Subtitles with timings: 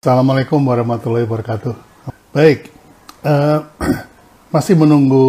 [0.00, 1.76] Assalamualaikum warahmatullahi wabarakatuh.
[2.32, 2.72] Baik,
[3.20, 3.68] uh,
[4.56, 5.28] masih menunggu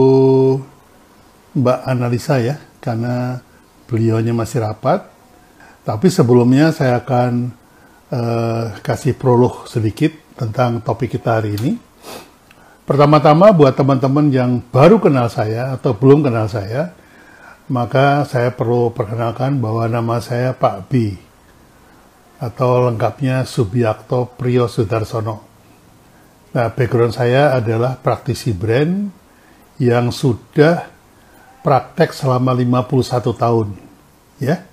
[1.52, 3.44] Mbak analisa ya, karena
[3.92, 5.12] beliaunya masih rapat.
[5.84, 7.52] Tapi sebelumnya saya akan
[8.16, 11.76] uh, kasih prolog sedikit tentang topik kita hari ini.
[12.88, 16.96] Pertama-tama buat teman-teman yang baru kenal saya atau belum kenal saya,
[17.68, 21.20] maka saya perlu perkenalkan bahwa nama saya Pak B
[22.42, 25.46] atau lengkapnya Subiakto Priyo Sudarsono.
[26.52, 29.08] Nah, background saya adalah praktisi brand
[29.78, 30.90] yang sudah
[31.62, 33.68] praktek selama 51 tahun.
[34.42, 34.66] Ya.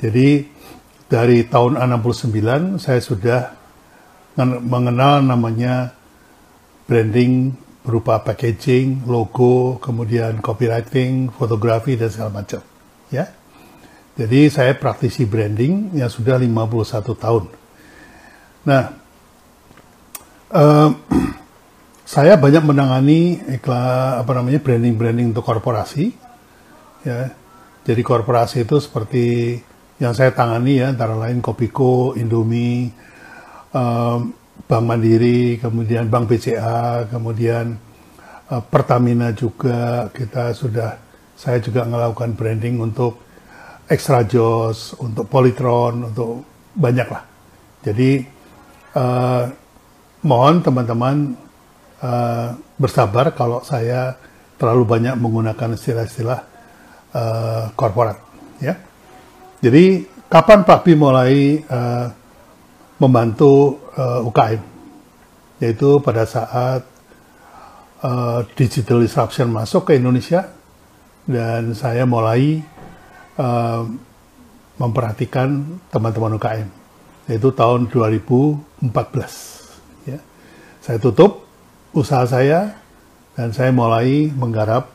[0.00, 0.48] Jadi
[1.06, 3.40] dari tahun 69 saya sudah
[4.64, 5.94] mengenal namanya
[6.88, 12.64] branding berupa packaging, logo, kemudian copywriting, fotografi dan segala macam.
[13.12, 13.28] Ya.
[14.14, 17.44] Jadi saya praktisi branding yang sudah 51 tahun.
[18.62, 18.82] Nah,
[20.54, 20.90] uh,
[22.14, 26.14] saya banyak menangani iklan apa namanya branding-branding untuk korporasi.
[27.02, 27.34] Ya,
[27.82, 29.58] jadi korporasi itu seperti
[29.98, 32.94] yang saya tangani ya antara lain Kopiko, Indomie,
[33.74, 34.30] um,
[34.64, 37.76] Bank Mandiri, kemudian Bank BCA, kemudian
[38.46, 41.02] uh, Pertamina juga kita sudah
[41.34, 43.18] saya juga melakukan branding untuk
[43.88, 47.24] extra jos, untuk polytron, untuk banyak lah.
[47.84, 48.24] Jadi
[48.96, 49.44] uh,
[50.24, 51.36] mohon teman-teman
[52.00, 52.48] uh,
[52.80, 54.16] bersabar kalau saya
[54.56, 56.40] terlalu banyak menggunakan istilah-istilah
[57.12, 58.16] uh, korporat,
[58.62, 58.74] ya.
[59.60, 62.06] Jadi kapan Pak Bi mulai uh,
[63.00, 64.62] membantu uh, UKM,
[65.60, 66.82] yaitu pada saat
[68.00, 70.48] uh, digital disruption masuk ke Indonesia
[71.24, 72.60] dan saya mulai
[73.38, 73.86] uh,
[74.78, 76.68] memperhatikan teman-teman UKM,
[77.30, 80.10] yaitu tahun 2014.
[80.10, 80.18] Ya.
[80.82, 81.46] Saya tutup
[81.94, 82.74] usaha saya
[83.38, 84.90] dan saya mulai menggarap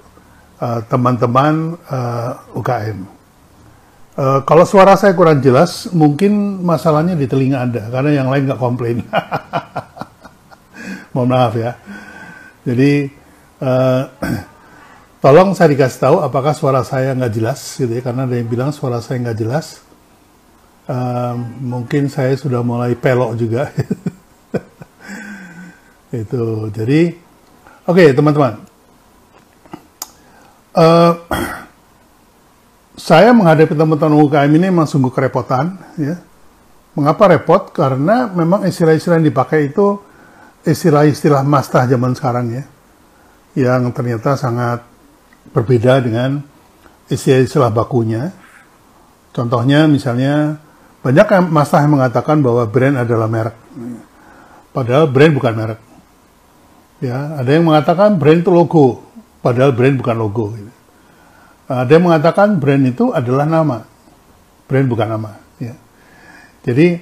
[0.59, 2.99] eh, teman-teman uh, uh, UKM.
[4.19, 8.59] Uh, kalau suara saya kurang jelas, mungkin masalahnya di telinga Anda, karena yang lain nggak
[8.59, 8.99] komplain.
[11.15, 11.79] Mohon maaf ya.
[12.67, 13.07] Jadi,
[13.63, 14.03] uh,
[15.19, 18.71] Tolong saya dikasih tahu apakah suara saya nggak jelas gitu ya, karena ada yang bilang
[18.71, 19.83] suara saya nggak jelas.
[20.87, 23.67] Uh, mungkin saya sudah mulai pelok juga.
[26.15, 27.19] itu jadi
[27.83, 28.63] oke okay, teman-teman.
[30.71, 31.13] Uh,
[33.11, 36.15] saya menghadapi teman-teman UKM ini memang sungguh kerepotan ya.
[36.95, 37.75] Mengapa repot?
[37.75, 39.99] Karena memang istilah-istilah yang dipakai itu
[40.63, 42.63] istilah-istilah mastah zaman sekarang ya.
[43.59, 44.88] Yang ternyata sangat
[45.51, 46.43] berbeda dengan
[47.09, 48.31] istilah-istilah bakunya.
[49.33, 50.57] Contohnya misalnya
[50.99, 53.55] banyak masa yang mengatakan bahwa brand adalah merek.
[54.75, 55.79] Padahal brand bukan merek.
[56.99, 59.07] Ya, ada yang mengatakan brand itu logo,
[59.39, 60.51] padahal brand bukan logo.
[61.71, 63.87] Ada yang mengatakan brand itu adalah nama,
[64.67, 65.31] brand bukan nama.
[65.61, 65.79] Ya.
[66.67, 66.99] Jadi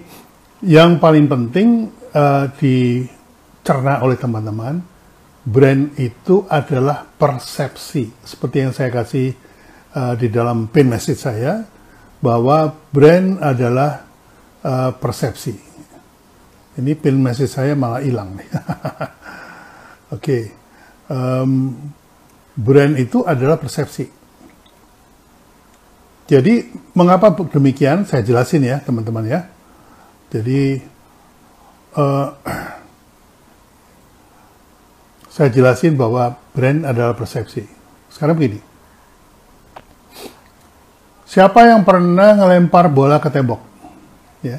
[0.62, 4.86] yang paling penting uh, dicerna oleh teman-teman
[5.48, 8.12] brand itu adalah persepsi.
[8.20, 9.32] Seperti yang saya kasih
[9.96, 11.64] uh, di dalam pin message saya,
[12.20, 14.04] bahwa brand adalah
[14.68, 15.56] uh, persepsi.
[16.78, 18.50] Ini pin message saya malah hilang nih.
[18.52, 20.44] Oke, okay.
[21.08, 21.74] um,
[22.54, 24.08] brand itu adalah persepsi.
[26.28, 28.04] Jadi mengapa demikian?
[28.04, 29.48] Saya jelasin ya teman-teman ya.
[30.28, 30.76] Jadi
[31.96, 32.28] uh,
[35.38, 37.62] saya jelasin bahwa brand adalah persepsi.
[38.10, 38.58] Sekarang begini.
[41.30, 43.62] Siapa yang pernah ngelempar bola ke tembok?
[44.42, 44.58] Ya.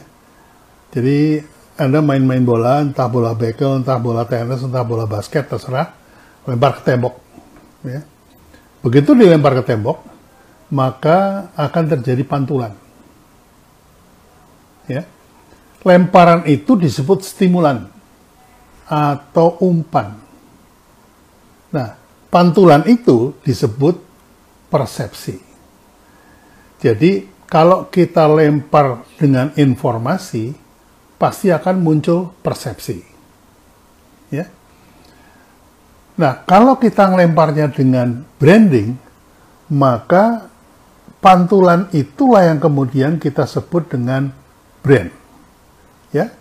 [0.94, 1.42] Jadi
[1.74, 5.90] Anda main-main bola, entah bola bekel, entah bola tenis, entah bola basket, terserah,
[6.46, 7.14] lempar ke tembok.
[7.82, 8.06] Ya.
[8.78, 9.98] Begitu dilempar ke tembok,
[10.70, 12.78] maka akan terjadi pantulan.
[14.86, 15.02] Ya.
[15.82, 17.90] Lemparan itu disebut stimulan
[18.86, 20.27] atau umpan.
[21.68, 21.96] Nah,
[22.32, 24.00] pantulan itu disebut
[24.72, 25.36] persepsi.
[26.78, 30.52] Jadi, kalau kita lempar dengan informasi,
[31.18, 33.00] pasti akan muncul persepsi.
[34.30, 34.46] Ya.
[36.18, 38.94] Nah, kalau kita ngelemparnya dengan branding,
[39.72, 40.48] maka
[41.18, 44.30] pantulan itulah yang kemudian kita sebut dengan
[44.84, 45.10] brand.
[46.14, 46.32] Ya.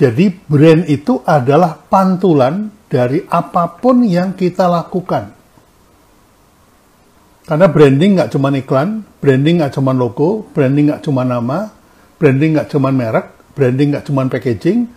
[0.00, 5.30] Jadi brand itu adalah pantulan dari apa pun yang kita lakukan.
[7.46, 11.70] Karena branding nggak cuma iklan, branding nggak cuma logo, branding nggak cuma nama,
[12.18, 14.90] branding nggak cuma merek, branding nggak cuma packaging,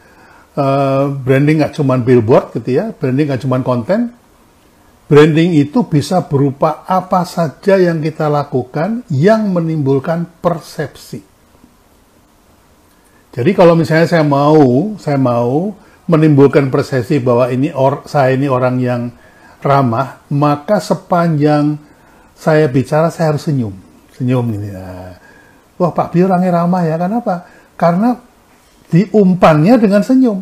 [0.58, 4.14] uh, branding nggak cuma billboard gitu ya, branding nggak cuma konten,
[5.10, 11.26] branding itu bisa berupa apa saja yang kita lakukan yang menimbulkan persepsi.
[13.34, 15.74] Jadi kalau misalnya saya mau, saya mau
[16.10, 19.02] menimbulkan persepsi bahwa ini or, saya ini orang yang
[19.64, 21.80] ramah, maka sepanjang
[22.36, 23.72] saya bicara saya harus senyum,
[24.16, 24.70] senyum ini.
[24.76, 25.16] Nah,
[25.80, 27.48] wah Pak Bi orangnya ramah ya, kenapa?
[27.80, 28.20] Karena
[28.92, 30.40] diumpannya dengan senyum.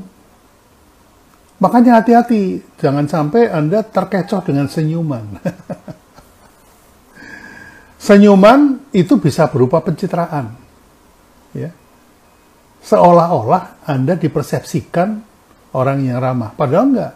[1.61, 5.37] Makanya hati-hati, jangan sampai Anda terkecoh dengan senyuman.
[8.09, 10.57] senyuman itu bisa berupa pencitraan.
[11.53, 11.69] Ya
[12.81, 15.30] seolah-olah Anda dipersepsikan
[15.71, 16.51] orang yang ramah.
[16.55, 17.13] Padahal enggak.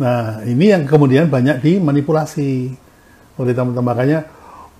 [0.00, 2.72] Nah, ini yang kemudian banyak dimanipulasi
[3.36, 3.92] oleh teman-teman.
[3.92, 4.18] Makanya,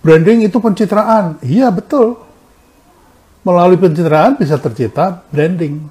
[0.00, 1.36] branding itu pencitraan.
[1.44, 2.16] Iya, betul.
[3.44, 5.84] Melalui pencitraan bisa tercipta branding.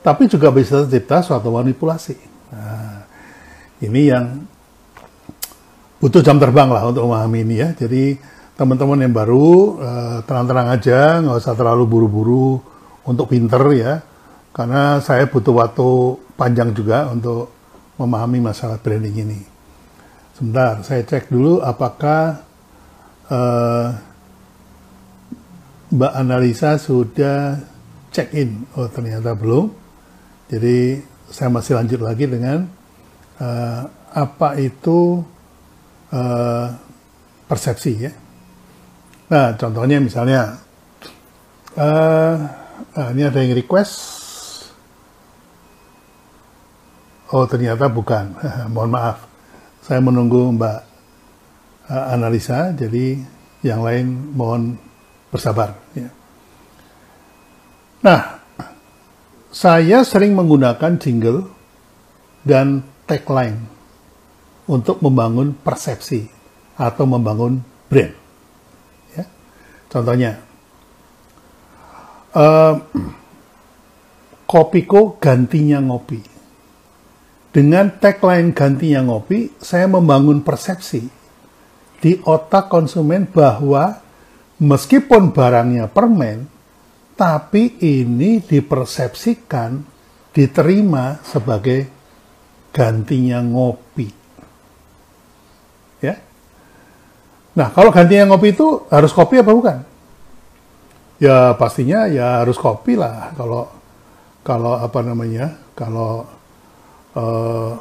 [0.00, 2.16] Tapi juga bisa tercipta suatu manipulasi.
[2.52, 3.04] Nah,
[3.84, 4.24] ini yang
[6.00, 7.68] butuh jam terbang lah untuk memahami ini ya.
[7.76, 8.16] Jadi,
[8.56, 12.62] teman-teman yang baru, uh, tenang-tenang aja, nggak usah terlalu buru-buru
[13.04, 14.00] untuk pinter ya,
[14.54, 17.50] karena saya butuh waktu panjang juga untuk
[17.98, 19.40] memahami masalah branding ini.
[20.34, 22.42] Sebentar, saya cek dulu apakah
[23.30, 23.86] uh,
[25.94, 27.58] Mbak Analisa sudah
[28.14, 28.66] check in.
[28.78, 29.70] Oh ternyata belum.
[30.50, 32.66] Jadi saya masih lanjut lagi dengan
[33.42, 33.82] uh,
[34.14, 35.22] apa itu
[36.14, 36.66] uh,
[37.46, 38.12] persepsi ya.
[39.30, 40.58] Nah contohnya misalnya
[41.78, 42.34] uh,
[43.14, 44.23] ini ada yang request.
[47.32, 48.36] Oh, ternyata bukan.
[48.74, 49.18] Mohon maaf.
[49.84, 50.78] Saya menunggu Mbak
[51.88, 53.20] uh, analisa, jadi
[53.64, 54.76] yang lain mohon
[55.32, 55.76] bersabar.
[55.96, 56.12] Ya.
[58.04, 58.20] Nah,
[59.48, 61.48] saya sering menggunakan jingle
[62.44, 63.56] dan tagline
[64.68, 66.28] untuk membangun persepsi
[66.76, 68.12] atau membangun brand.
[69.16, 69.24] Ya.
[69.88, 70.32] Contohnya,
[72.40, 72.74] uh,
[74.44, 76.33] Kopiko gantinya ngopi.
[77.54, 81.06] Dengan tagline gantinya ngopi, saya membangun persepsi
[82.02, 84.02] di otak konsumen bahwa
[84.58, 86.50] meskipun barangnya permen,
[87.14, 89.86] tapi ini dipersepsikan,
[90.34, 91.86] diterima sebagai
[92.74, 94.10] gantinya ngopi.
[96.02, 96.18] Ya.
[97.54, 99.78] Nah, kalau gantinya ngopi itu harus kopi apa bukan?
[101.22, 103.70] Ya pastinya ya harus kopi lah kalau
[104.42, 106.33] kalau apa namanya kalau
[107.14, 107.72] uh,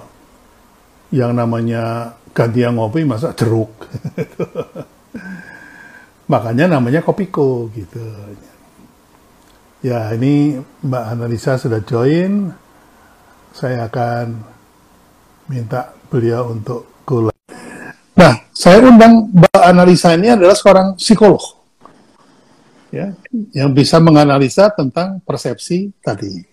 [1.13, 3.69] yang namanya gantian ngopi masa jeruk.
[6.31, 8.01] Makanya namanya kopiko gitu.
[9.83, 12.49] Ya ini Mbak Analisa sudah join.
[13.53, 14.41] Saya akan
[15.45, 17.29] minta beliau untuk go
[18.13, 21.63] Nah, saya undang Mbak Analisa ini adalah seorang psikolog
[22.93, 23.09] ya
[23.57, 26.52] yang bisa menganalisa tentang persepsi tadi.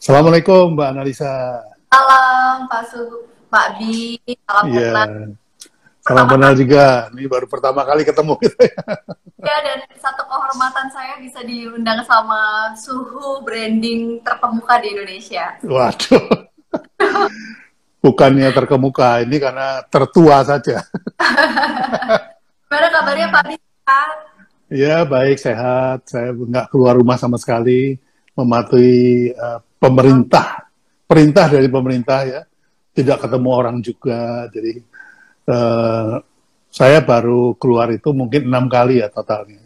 [0.00, 1.60] Assalamualaikum Mbak Analisa.
[1.92, 3.04] Salam Pak Su,
[3.52, 4.16] Pak Bi,
[4.48, 4.96] salam ya.
[4.96, 5.08] kenal.
[6.00, 7.12] Salam kenal juga.
[7.12, 8.80] Ini baru pertama kali ketemu gitu ya.
[9.44, 15.60] Ya dan satu kehormatan saya bisa diundang sama suhu branding terkemuka di Indonesia.
[15.68, 16.48] Waduh.
[18.00, 20.80] Bukannya terkemuka, ini karena tertua saja.
[22.72, 23.56] Gimana kabarnya Pak Bi?
[24.72, 26.08] Ya baik sehat.
[26.08, 28.00] Saya nggak keluar rumah sama sekali,
[28.32, 30.68] mematuhi uh, pemerintah,
[31.08, 32.40] perintah dari pemerintah ya.
[32.90, 34.44] Tidak ketemu orang juga.
[34.52, 34.76] Jadi
[35.48, 36.20] uh,
[36.68, 39.64] saya baru keluar itu mungkin enam kali ya totalnya.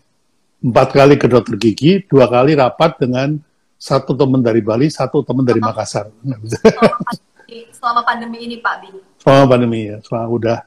[0.64, 3.36] Empat kali ke dokter gigi, dua kali rapat dengan
[3.76, 6.08] satu teman dari Bali, satu teman dari Makassar.
[7.76, 8.88] Selama pandemi ini Pak Bi?
[9.20, 10.58] Selama pandemi ya, selama udah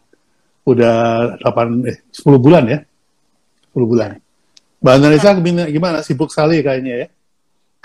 [0.69, 0.95] udah
[1.41, 2.79] 8 eh 10 bulan ya.
[3.73, 4.09] 10 bulan.
[4.77, 5.33] Mbak Analisa
[5.73, 6.05] gimana?
[6.05, 7.07] Sibuk sekali kayaknya ya?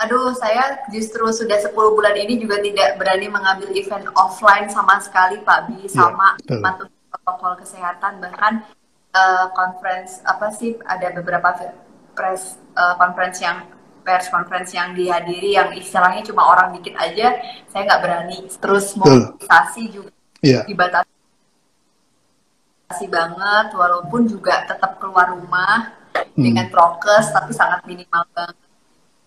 [0.03, 5.39] Aduh, saya justru sudah 10 bulan ini juga tidak berani mengambil event offline sama sekali,
[5.39, 8.19] Pak Bi, iya, sama patuh protokol kesehatan.
[8.19, 8.53] Bahkan
[9.15, 11.55] uh, conference, apa sih, ada beberapa
[12.11, 13.63] press uh, conference yang
[14.03, 17.39] pers conference yang dihadiri yang istilahnya cuma orang dikit aja,
[17.71, 18.43] saya nggak berani.
[18.59, 20.11] Terus mobilisasi juga
[20.43, 20.67] ya.
[20.67, 21.07] dibatasi
[23.07, 26.43] banget, walaupun juga tetap keluar rumah hmm.
[26.43, 28.59] dengan prokes tapi sangat minimal banget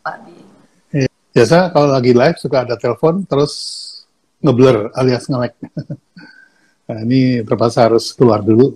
[0.05, 0.56] Pak Bi.
[1.37, 3.53] Biasa kalau lagi live suka ada telepon terus
[4.41, 5.53] ngeblur alias nge
[6.89, 8.73] nah, ini terpaksa harus keluar dulu.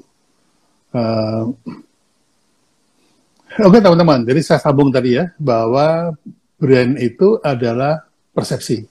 [0.92, 1.56] Uh,
[3.64, 6.12] Oke teman-teman, jadi saya sambung tadi ya bahwa
[6.60, 8.04] brand itu adalah
[8.36, 8.84] persepsi.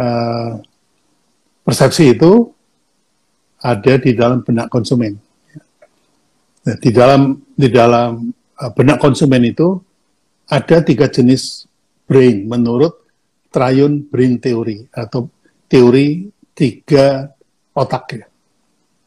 [0.00, 0.56] Uh,
[1.68, 2.48] persepsi itu
[3.60, 5.20] ada di dalam benak konsumen.
[6.64, 9.76] Nah, di dalam di dalam uh, benak konsumen itu
[10.48, 11.69] ada tiga jenis
[12.10, 13.06] brain menurut
[13.54, 15.30] Triune Brain Theory atau
[15.70, 17.30] teori tiga
[17.70, 18.26] otak ya.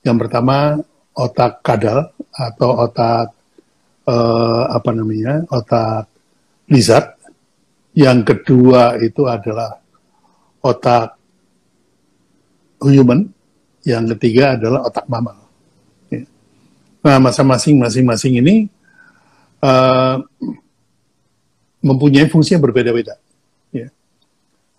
[0.08, 0.80] Yang pertama
[1.12, 3.36] otak kadal atau otak
[4.08, 6.08] uh, apa namanya otak
[6.72, 7.20] lizard.
[7.94, 9.78] Yang kedua itu adalah
[10.64, 11.20] otak
[12.84, 13.28] human.
[13.84, 15.38] Yang ketiga adalah otak mamal.
[16.08, 16.24] Ya.
[17.04, 18.56] Nah, masing-masing masing-masing ini
[19.60, 20.24] uh,
[21.84, 23.20] mempunyai fungsi yang berbeda-beda.
[23.76, 23.92] Ya.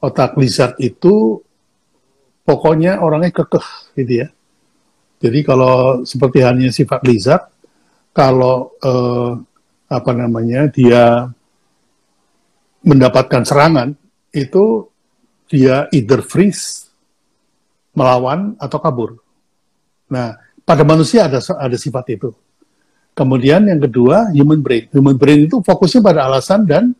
[0.00, 1.38] Otak lizard itu
[2.42, 3.68] pokoknya orangnya kekeh,
[4.00, 4.28] gitu ya.
[5.20, 7.44] Jadi kalau seperti halnya sifat lizard,
[8.16, 9.32] kalau eh,
[9.88, 11.28] apa namanya dia
[12.84, 13.96] mendapatkan serangan
[14.32, 14.88] itu
[15.48, 16.92] dia either freeze
[17.96, 19.16] melawan atau kabur.
[20.10, 22.30] Nah, pada manusia ada ada sifat itu.
[23.14, 24.90] Kemudian yang kedua human brain.
[24.90, 26.90] Human brain itu fokusnya pada alasan dan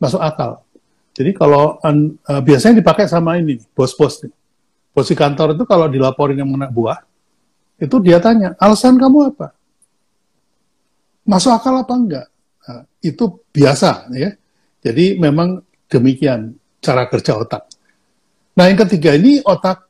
[0.00, 0.64] masuk akal.
[1.12, 4.24] Jadi kalau uh, biasanya dipakai sama ini bos-bos
[4.96, 6.98] Bos di kantor itu kalau dilaporin yang anak buah,
[7.78, 9.54] itu dia tanya, alasan kamu apa?
[11.28, 12.26] masuk akal apa enggak?
[12.64, 14.32] Nah, itu biasa ya.
[14.80, 15.60] Jadi memang
[15.92, 17.68] demikian cara kerja otak.
[18.56, 19.84] Nah yang ketiga ini otak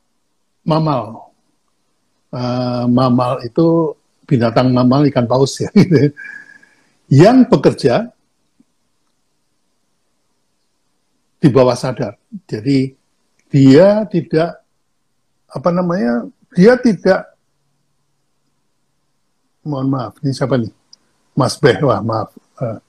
[0.66, 1.30] mamal.
[2.28, 3.96] Uh, mamal itu
[4.28, 5.72] binatang mamal ikan paus ya.
[7.24, 8.12] yang bekerja
[11.40, 12.20] di bawah sadar.
[12.44, 12.92] Jadi
[13.48, 14.60] dia tidak
[15.48, 16.28] apa namanya?
[16.52, 17.24] Dia tidak
[19.64, 20.72] mohon maaf, ini siapa nih?
[21.36, 22.32] Mas Beh, wah maaf.
[22.56, 22.80] Uh,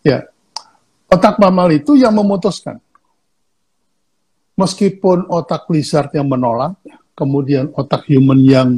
[0.00, 0.24] ya,
[1.08, 2.80] otak mamal itu yang memutuskan.
[4.54, 6.78] Meskipun otak lizard yang menolak,
[7.12, 8.68] kemudian otak human yang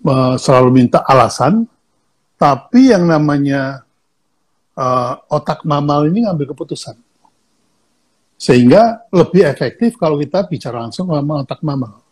[0.00, 1.68] uh, selalu minta alasan,
[2.40, 3.84] tapi yang namanya
[4.76, 6.96] uh, otak mamal ini ngambil keputusan.
[8.42, 12.02] Sehingga lebih efektif kalau kita bicara langsung sama otak mamal.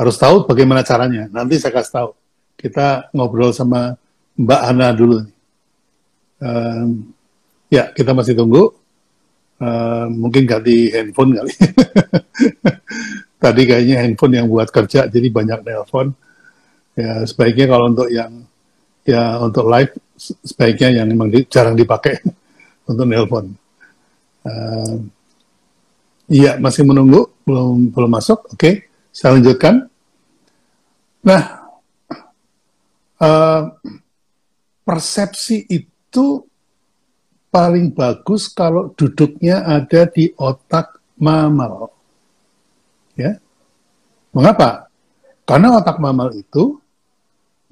[0.00, 1.28] Harus tahu bagaimana caranya.
[1.28, 2.10] Nanti saya kasih tahu.
[2.56, 3.92] Kita ngobrol sama
[4.40, 5.20] Mbak Ana dulu.
[6.40, 7.12] Um,
[7.68, 8.72] ya, kita masih tunggu.
[9.60, 11.54] Uh, mungkin ganti handphone kali.
[13.42, 16.16] Tadi kayaknya handphone yang buat kerja, jadi banyak telepon.
[16.92, 18.44] Ya, sebaiknya kalau untuk yang
[19.02, 22.20] ya untuk live, sebaiknya yang memang di, jarang dipakai
[22.90, 23.54] untuk nelpon.
[24.42, 25.00] Uh,
[26.28, 28.52] iya, masih menunggu, belum belum masuk.
[28.52, 28.74] Oke, okay,
[29.14, 29.88] saya lanjutkan.
[31.22, 31.42] Nah,
[33.22, 33.62] uh,
[34.82, 36.44] persepsi itu itu
[37.48, 41.88] paling bagus kalau duduknya ada di otak mamal.
[43.16, 43.40] Ya.
[44.36, 44.92] Mengapa?
[45.48, 46.81] Karena otak mamal itu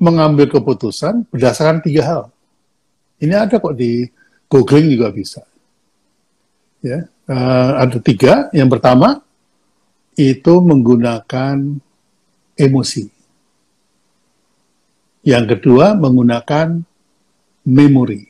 [0.00, 2.22] mengambil keputusan berdasarkan tiga hal.
[3.20, 4.08] Ini ada kok di
[4.48, 5.44] googling juga bisa.
[6.80, 8.48] Ya, uh, ada tiga.
[8.56, 9.20] Yang pertama
[10.16, 11.76] itu menggunakan
[12.56, 13.04] emosi.
[15.20, 16.80] Yang kedua menggunakan
[17.68, 18.24] memori.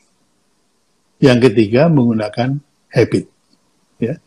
[1.22, 2.58] Yang ketiga menggunakan
[2.90, 3.30] habit.
[4.02, 4.18] Ya.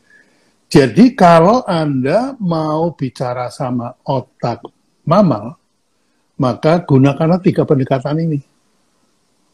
[0.72, 4.64] Jadi kalau Anda mau bicara sama otak
[5.04, 5.60] mamal,
[6.40, 8.40] maka gunakanlah tiga pendekatan ini.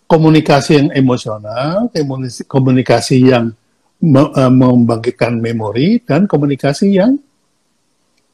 [0.09, 1.93] Komunikasi yang emosional,
[2.49, 3.53] komunikasi yang
[4.01, 7.13] eh, membangkitkan memori, dan komunikasi yang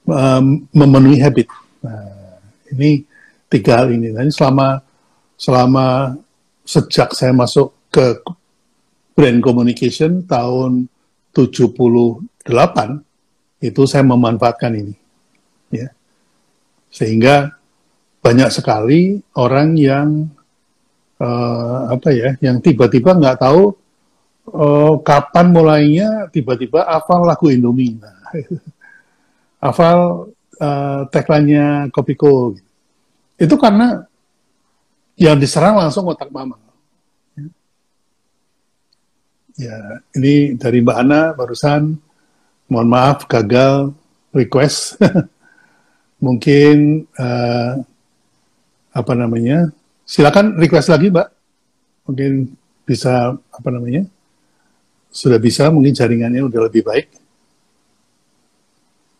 [0.07, 1.51] um, memenuhi habit.
[1.83, 2.39] Nah,
[2.71, 3.03] ini
[3.51, 4.15] tiga hal ini.
[4.15, 4.79] Dan selama
[5.35, 6.15] selama
[6.63, 8.23] sejak saya masuk ke
[9.15, 10.87] brand communication tahun
[11.35, 12.23] 78
[13.63, 14.95] itu saya memanfaatkan ini
[15.71, 15.87] ya
[16.91, 17.55] sehingga
[18.25, 20.25] banyak sekali orang yang
[21.21, 23.77] uh, apa ya yang tiba-tiba nggak tahu
[24.49, 28.01] uh, kapan mulainya tiba-tiba hafal lagu Indomie
[29.65, 32.57] hafal uh, tagline-nya Kopiko
[33.37, 34.09] itu karena
[35.21, 36.65] yang diserang langsung otak mama
[39.55, 41.95] Ya, ini dari Mbak Ana barusan.
[42.67, 43.95] Mohon maaf gagal
[44.35, 44.99] request.
[46.25, 47.79] Mungkin uh,
[48.95, 49.75] apa namanya?
[50.07, 51.27] Silakan request lagi, Mbak.
[52.07, 52.31] Mungkin
[52.87, 54.07] bisa apa namanya?
[55.11, 57.11] Sudah bisa, mungkin jaringannya udah lebih baik.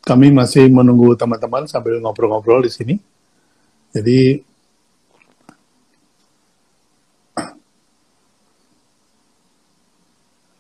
[0.06, 2.96] Kami masih menunggu teman-teman sambil ngobrol-ngobrol di sini.
[3.92, 4.40] Jadi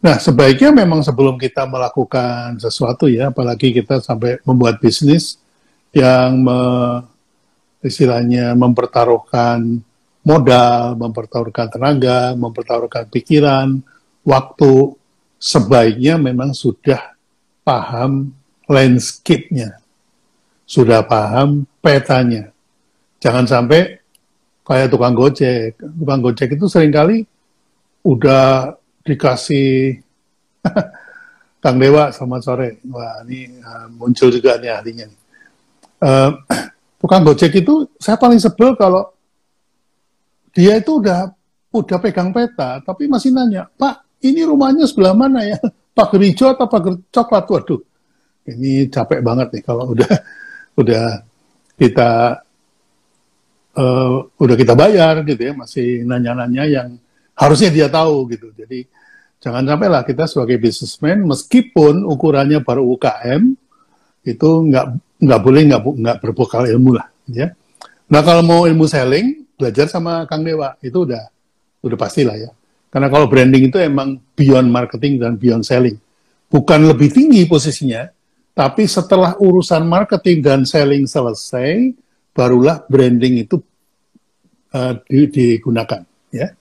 [0.06, 5.42] Nah, sebaiknya memang sebelum kita melakukan sesuatu ya, apalagi kita sampai membuat bisnis
[5.90, 6.46] yang
[7.86, 9.80] istilahnya mempertaruhkan
[10.26, 13.78] modal, mempertaruhkan tenaga, mempertaruhkan pikiran,
[14.26, 14.98] waktu,
[15.38, 17.14] sebaiknya memang sudah
[17.62, 18.34] paham
[18.66, 19.78] landscape-nya,
[20.66, 22.50] sudah paham petanya.
[23.22, 24.02] Jangan sampai
[24.66, 25.78] kayak tukang gojek.
[25.78, 27.22] Tukang gojek itu sering kali
[28.02, 28.74] udah
[29.06, 30.02] dikasih
[31.66, 32.70] Kang Dewa selamat sore.
[32.90, 35.08] Wah ini uh, muncul juga nih ahlinya.
[36.02, 36.34] Uh,
[37.06, 39.14] tukang gojek itu saya paling sebel kalau
[40.58, 41.30] dia itu udah
[41.70, 45.62] udah pegang peta, tapi masih nanya, Pak, ini rumahnya sebelah mana ya?
[45.94, 47.46] Pagar hijau atau pagar coklat?
[47.46, 47.82] Waduh,
[48.50, 50.12] ini capek banget nih kalau udah
[50.82, 51.22] udah
[51.78, 52.42] kita
[53.78, 56.90] uh, udah kita bayar gitu ya, masih nanya-nanya yang
[57.38, 58.50] harusnya dia tahu gitu.
[58.56, 58.90] Jadi
[59.44, 63.54] jangan sampai lah kita sebagai businessman meskipun ukurannya baru UKM
[64.26, 67.52] itu nggak nggak boleh nggak nggak berbekal ilmu lah ya.
[68.12, 71.24] Nah kalau mau ilmu selling belajar sama Kang Dewa itu udah
[71.82, 72.52] udah pasti lah ya.
[72.92, 76.00] Karena kalau branding itu emang beyond marketing dan beyond selling.
[76.48, 78.08] Bukan lebih tinggi posisinya,
[78.56, 81.92] tapi setelah urusan marketing dan selling selesai,
[82.32, 83.60] barulah branding itu
[84.72, 86.08] uh, digunakan.
[86.32, 86.56] Ya.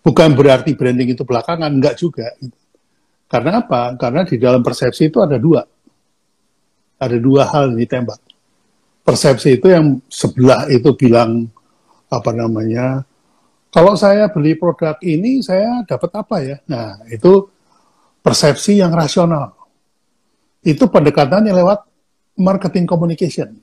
[0.00, 2.32] Bukan berarti branding itu belakangan, enggak juga.
[3.28, 3.92] Karena apa?
[4.00, 5.60] Karena di dalam persepsi itu ada dua.
[7.02, 8.22] Ada dua hal yang ditembak.
[9.02, 11.50] Persepsi itu yang sebelah itu bilang,
[12.06, 13.02] apa namanya,
[13.74, 16.56] kalau saya beli produk ini, saya dapat apa ya?
[16.70, 17.50] Nah, itu
[18.22, 19.58] persepsi yang rasional.
[20.62, 21.80] Itu pendekatannya lewat
[22.38, 23.58] marketing communication.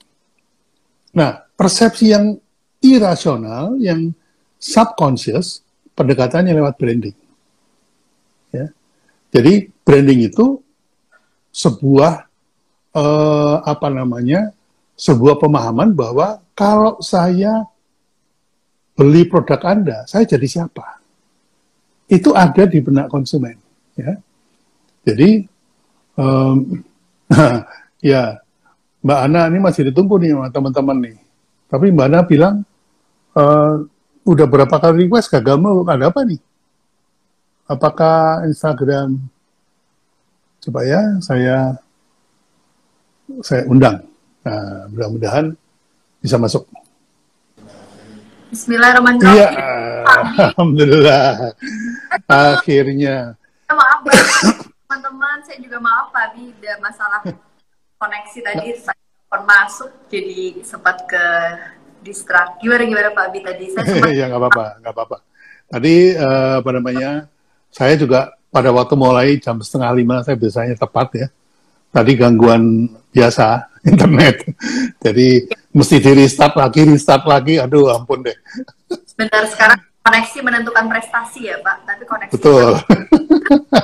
[1.15, 2.35] Nah, persepsi yang
[2.83, 4.11] irasional, yang
[4.59, 5.63] subconscious,
[5.95, 7.17] pendekatannya lewat branding.
[8.51, 8.69] Ya.
[9.31, 10.59] Jadi branding itu
[11.53, 12.28] sebuah
[12.95, 14.53] eh, apa namanya
[14.99, 17.63] sebuah pemahaman bahwa kalau saya
[18.99, 20.99] beli produk Anda, saya jadi siapa?
[22.11, 23.55] Itu ada di benak konsumen.
[23.95, 24.19] Ya.
[25.07, 25.47] Jadi
[26.19, 26.83] um,
[28.11, 28.43] ya
[28.99, 31.17] Mbak Ana ini masih ditunggu nih sama teman-teman nih.
[31.71, 32.55] Tapi Mbak Ana bilang
[33.39, 33.87] uh,
[34.27, 36.41] udah berapa kali request gagal mau ada apa nih?
[37.71, 39.15] Apakah Instagram
[40.59, 41.79] coba ya saya
[43.45, 44.01] saya undang.
[44.41, 45.53] Nah, mudah-mudahan
[46.19, 46.65] bisa masuk.
[48.49, 49.37] Bismillahirrahmanirrahim.
[49.37, 49.49] Iya,
[50.49, 51.25] alhamdulillah.
[52.25, 53.37] Akhirnya.
[53.69, 54.01] Maaf
[54.89, 57.21] teman-teman, saya juga maaf tadi ada masalah
[58.01, 61.25] koneksi tadi saya masuk jadi sempat ke
[62.01, 62.57] distrak.
[62.57, 63.69] Gimana gimana Pak Abi tadi?
[63.69, 64.17] Saya sempat...
[64.17, 65.17] ya nggak apa-apa, nggak apa-apa.
[65.69, 67.09] Tadi uh, apa namanya?
[67.69, 71.27] Saya juga pada waktu mulai jam setengah lima saya biasanya tepat ya.
[71.89, 74.45] Tadi gangguan biasa internet,
[75.01, 77.57] jadi mesti di restart lagi, restart lagi.
[77.57, 78.37] Aduh, ampun deh.
[79.17, 82.33] Benar sekarang koneksi menentukan prestasi ya Pak, tapi koneksi.
[82.37, 82.69] Betul.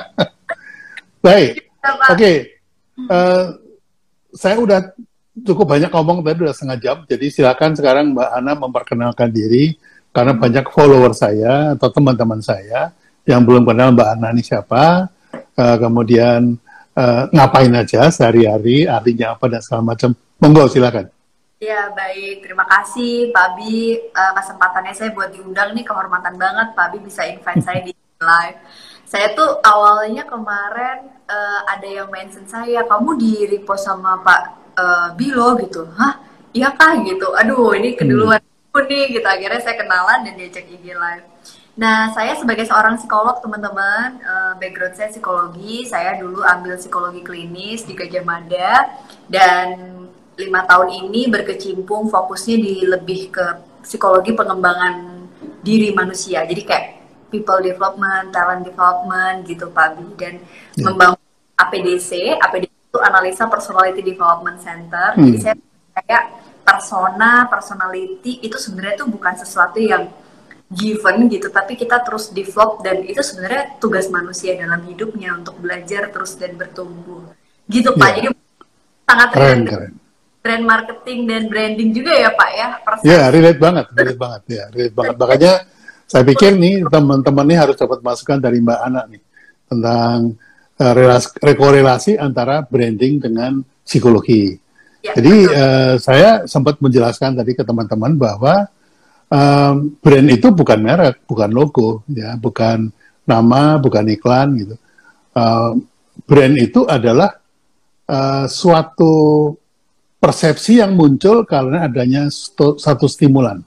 [1.26, 1.52] Baik.
[1.58, 2.02] Ya, Oke.
[2.14, 2.36] Okay.
[2.96, 3.44] Uh, eh,
[4.36, 4.80] saya udah
[5.44, 9.76] cukup banyak ngomong tadi udah setengah jam, jadi silakan sekarang Mbak Ana memperkenalkan diri
[10.16, 12.94] karena banyak follower saya atau teman-teman saya
[13.28, 16.56] yang belum kenal Mbak Ana ini siapa, uh, kemudian
[16.96, 20.10] uh, ngapain aja sehari-hari, artinya apa dan segala macam.
[20.36, 21.08] Monggo silakan.
[21.56, 26.76] Ya baik, terima kasih Pak Bi uh, kesempatannya saya buat diundang nih kehormatan banget.
[26.76, 28.58] Pak Bi bisa invite saya di live.
[29.08, 34.40] Saya tuh awalnya kemarin uh, ada yang mention saya, kamu di repost sama Pak
[34.76, 35.88] uh, Bilo gitu.
[35.96, 36.20] Hah?
[36.52, 37.00] Iya kah?
[37.00, 37.32] gitu.
[37.32, 38.84] Aduh ini keduluan hmm.
[38.84, 39.24] nih gitu.
[39.24, 41.35] Akhirnya saya kenalan dan diajak IG live
[41.76, 47.84] nah saya sebagai seorang psikolog teman-teman uh, background saya psikologi saya dulu ambil psikologi klinis
[47.84, 48.96] di Gajah Mada
[49.28, 49.92] dan
[50.40, 53.46] lima tahun ini berkecimpung fokusnya di lebih ke
[53.84, 55.28] psikologi pengembangan
[55.60, 56.86] diri manusia jadi kayak
[57.30, 60.34] people development, talent development gitu Pak Bi dan
[60.78, 60.84] yeah.
[60.86, 61.20] membangun
[61.56, 65.16] APDC, APDC itu analisa personality development center.
[65.16, 65.24] Hmm.
[65.28, 65.54] Jadi saya
[65.96, 66.24] kayak
[66.62, 70.08] persona, personality itu sebenarnya itu bukan sesuatu yang
[70.66, 76.10] given gitu, tapi kita terus develop dan itu sebenarnya tugas manusia dalam hidupnya untuk belajar
[76.10, 77.30] terus dan bertumbuh.
[77.70, 78.08] Gitu Pak.
[78.10, 78.14] Yeah.
[78.18, 78.28] Jadi
[79.06, 79.92] sangat keren, keren.
[80.42, 82.68] Brand marketing dan branding juga ya Pak ya.
[83.02, 85.14] Iya, yeah, relate banget, relate banget ya, relate banget.
[85.18, 85.52] Makanya
[86.06, 89.22] saya pikir nih teman-teman ini harus dapat masukan dari Mbak Ana nih
[89.66, 90.18] tentang
[90.78, 94.54] uh, relasi, rekorelasi antara branding dengan psikologi.
[95.02, 98.70] Ya, Jadi uh, saya sempat menjelaskan tadi ke teman-teman bahwa
[99.30, 102.90] um, brand itu bukan merek, bukan logo, ya, bukan
[103.26, 104.76] nama, bukan iklan gitu.
[105.36, 105.72] uh,
[106.24, 107.36] brand itu adalah
[108.08, 109.14] uh, suatu
[110.16, 113.60] persepsi yang muncul karena adanya stu, satu stimulan.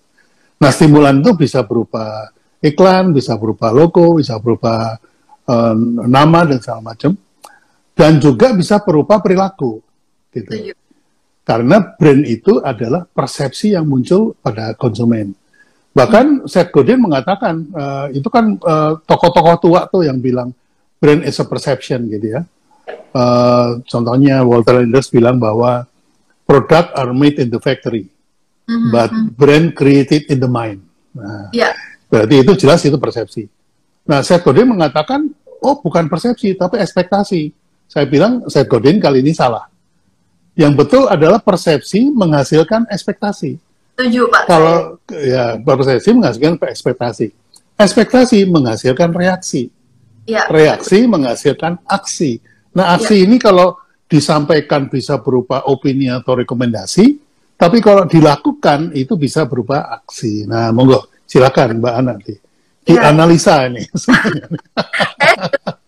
[0.60, 5.00] Nah, stimulan itu bisa berupa iklan, bisa berupa logo, bisa berupa
[5.48, 7.16] uh, nama dan segala macam,
[7.96, 9.80] dan juga bisa berupa perilaku,
[10.36, 10.76] gitu.
[11.48, 15.32] Karena brand itu adalah persepsi yang muncul pada konsumen.
[16.00, 20.56] Bahkan Seth Godin mengatakan uh, itu kan uh, tokoh-tokoh tua tuh yang bilang
[20.96, 22.42] brand is a perception gitu ya.
[23.12, 25.84] Uh, contohnya Walter Landers bilang bahwa
[26.48, 28.08] product are made in the factory,
[28.64, 28.96] mm-hmm.
[28.96, 30.80] but brand created in the mind.
[31.12, 31.76] Nah, yeah.
[32.08, 33.52] berarti itu jelas itu persepsi.
[34.08, 35.28] Nah, Seth Godin mengatakan
[35.60, 37.52] oh bukan persepsi tapi ekspektasi.
[37.92, 39.68] Saya bilang Seth Godin kali ini salah.
[40.56, 43.69] Yang betul adalah persepsi menghasilkan ekspektasi.
[44.00, 44.48] Setuju, Pak.
[44.48, 45.28] Kalau saya.
[45.28, 47.28] ya persepsi menghasilkan ekspektasi.
[47.76, 49.68] Ekspektasi menghasilkan reaksi.
[50.24, 50.48] Ya.
[50.48, 52.40] Reaksi menghasilkan aksi.
[52.80, 53.28] Nah, aksi ya.
[53.28, 53.76] ini kalau
[54.08, 57.20] disampaikan bisa berupa opini atau rekomendasi,
[57.60, 60.48] tapi kalau dilakukan itu bisa berupa aksi.
[60.48, 62.40] Nah, monggo silakan Mbak Ana nanti
[62.88, 63.04] ya.
[63.04, 63.84] dianalisa ini.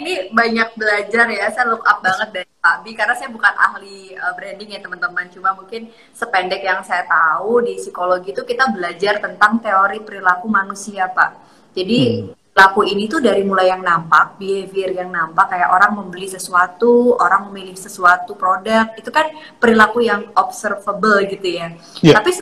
[0.00, 1.46] ini banyak belajar ya.
[1.52, 5.28] Saya look up banget dari Pak Bi karena saya bukan ahli uh, branding ya teman-teman.
[5.28, 11.06] Cuma mungkin sependek yang saya tahu di psikologi itu kita belajar tentang teori perilaku manusia,
[11.12, 11.30] Pak.
[11.76, 12.50] Jadi hmm.
[12.50, 17.52] perilaku ini tuh dari mulai yang nampak, behavior yang nampak kayak orang membeli sesuatu, orang
[17.52, 21.76] memilih sesuatu produk, itu kan perilaku yang observable gitu ya.
[22.02, 22.18] Yeah.
[22.18, 22.40] Tapi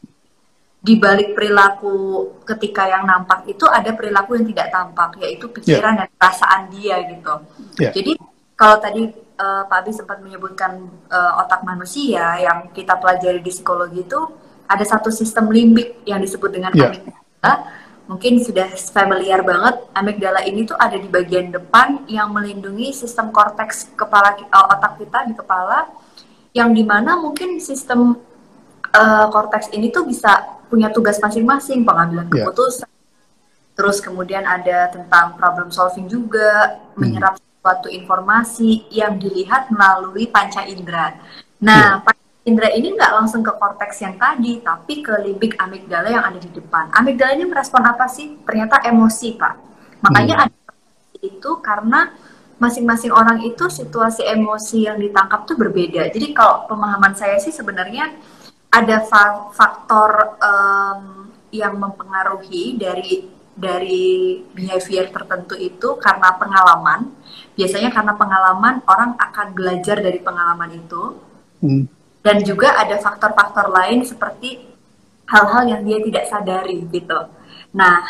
[0.89, 6.09] di balik perilaku ketika yang nampak itu ada perilaku yang tidak tampak yaitu pikiran yeah.
[6.09, 7.35] dan perasaan dia gitu.
[7.77, 7.93] Yeah.
[7.93, 8.17] Jadi
[8.57, 10.81] kalau tadi uh, Pak Abi sempat menyebutkan
[11.13, 14.17] uh, otak manusia yang kita pelajari di psikologi itu
[14.65, 16.89] ada satu sistem limbik yang disebut dengan yeah.
[16.89, 17.53] amigdala.
[18.09, 23.93] Mungkin sudah familiar banget amigdala ini tuh ada di bagian depan yang melindungi sistem korteks
[23.93, 25.85] kepala uh, otak kita di kepala
[26.57, 28.17] yang di mana mungkin sistem
[28.97, 32.47] uh, korteks ini tuh bisa punya tugas masing-masing pengambilan yeah.
[32.47, 32.89] keputusan
[33.79, 36.99] terus kemudian ada tentang problem solving juga hmm.
[36.99, 41.17] menyerap suatu informasi yang dilihat melalui panca indera
[41.59, 42.05] nah yeah.
[42.05, 46.39] panca indera ini nggak langsung ke korteks yang tadi tapi ke limbik amigdala yang ada
[46.39, 49.55] di depan amigdala ini merespon apa sih ternyata emosi pak
[50.05, 50.45] makanya hmm.
[50.47, 50.57] ada
[51.19, 52.15] itu karena
[52.59, 58.11] masing-masing orang itu situasi emosi yang ditangkap tuh berbeda jadi kalau pemahaman saya sih sebenarnya
[58.69, 58.97] ada
[59.53, 67.11] faktor um, yang mempengaruhi dari dari behavior tertentu itu karena pengalaman.
[67.59, 71.03] Biasanya karena pengalaman orang akan belajar dari pengalaman itu.
[71.59, 71.85] Hmm.
[72.23, 74.63] Dan juga ada faktor-faktor lain seperti
[75.27, 77.19] hal-hal yang dia tidak sadari gitu.
[77.75, 78.05] Nah,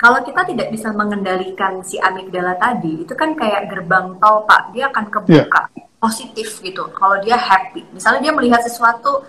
[0.00, 4.72] kalau kita tidak bisa mengendalikan si amigdala tadi, itu kan kayak gerbang tol, Pak.
[4.72, 5.86] Dia akan kebuka yeah.
[6.00, 6.88] positif gitu.
[6.96, 7.84] Kalau dia happy.
[7.92, 9.22] Misalnya dia melihat sesuatu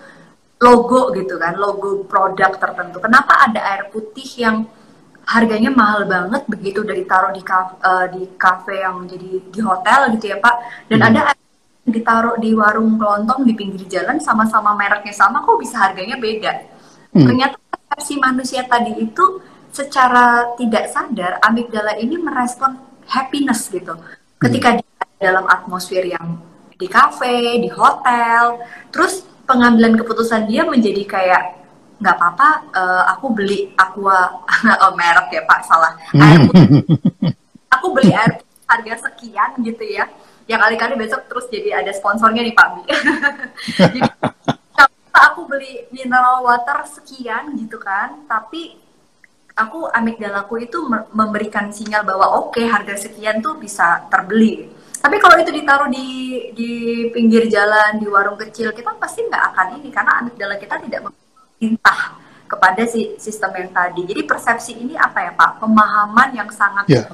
[0.62, 3.02] logo gitu kan, logo produk tertentu.
[3.02, 4.62] Kenapa ada air putih yang
[5.26, 10.14] harganya mahal banget begitu dari taruh di kafe, uh, di kafe yang jadi di hotel
[10.18, 10.54] gitu ya Pak,
[10.86, 11.08] dan hmm.
[11.10, 11.40] ada air
[11.82, 16.62] ditaruh di warung kelontong di pinggir jalan sama-sama mereknya sama kok bisa harganya beda.
[17.10, 17.26] Hmm.
[17.26, 17.58] Ternyata
[17.90, 19.42] versi manusia tadi itu
[19.74, 22.78] secara tidak sadar amigdala ini merespon
[23.10, 23.98] happiness gitu.
[24.38, 24.78] Ketika hmm.
[24.78, 26.38] dia dalam atmosfer yang
[26.78, 28.58] di kafe, di hotel,
[28.90, 31.60] terus pengambilan keputusan dia menjadi kayak
[32.00, 34.42] nggak apa-apa uh, aku beli aqua
[34.88, 35.92] oh, merek ya pak salah.
[36.16, 36.66] Air putih.
[37.78, 40.08] Aku beli air putih harga sekian gitu ya.
[40.48, 42.82] Ya kali-kali besok terus jadi ada sponsornya nih pak Bi.
[43.80, 44.00] Jadi
[45.12, 48.28] aku beli mineral water sekian gitu kan.
[48.28, 48.76] Tapi
[49.56, 54.68] aku amigdalaku itu memberikan sinyal bahwa oke okay, harga sekian tuh bisa terbeli
[55.02, 56.06] tapi kalau itu ditaruh di
[56.54, 56.70] di
[57.10, 62.22] pinggir jalan, di warung kecil, kita pasti nggak akan ini karena amigdala kita tidak memerintah
[62.46, 64.06] kepada si sistem yang tadi.
[64.06, 65.58] Jadi persepsi ini apa ya Pak?
[65.58, 67.10] Pemahaman yang sangat, yeah.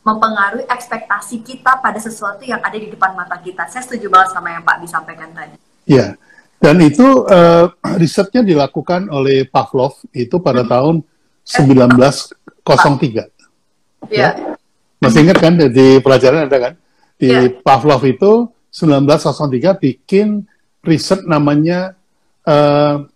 [0.00, 3.68] mempengaruhi ekspektasi kita pada sesuatu yang ada di depan mata kita.
[3.68, 5.60] Saya setuju banget sama yang Pak disampaikan tadi.
[5.84, 6.16] Iya.
[6.56, 7.68] Dan itu uh,
[8.00, 10.70] risetnya dilakukan oleh Pavlov itu pada hmm.
[10.72, 10.94] tahun
[11.44, 13.28] 1903.
[14.08, 14.32] Iya.
[14.32, 14.56] Ya.
[15.04, 16.74] Masih ingat kan di pelajaran ada kan?
[17.18, 17.50] Di yeah.
[17.62, 20.42] Pavlov itu 1903 bikin
[20.82, 21.94] riset namanya
[22.44, 23.06] uh,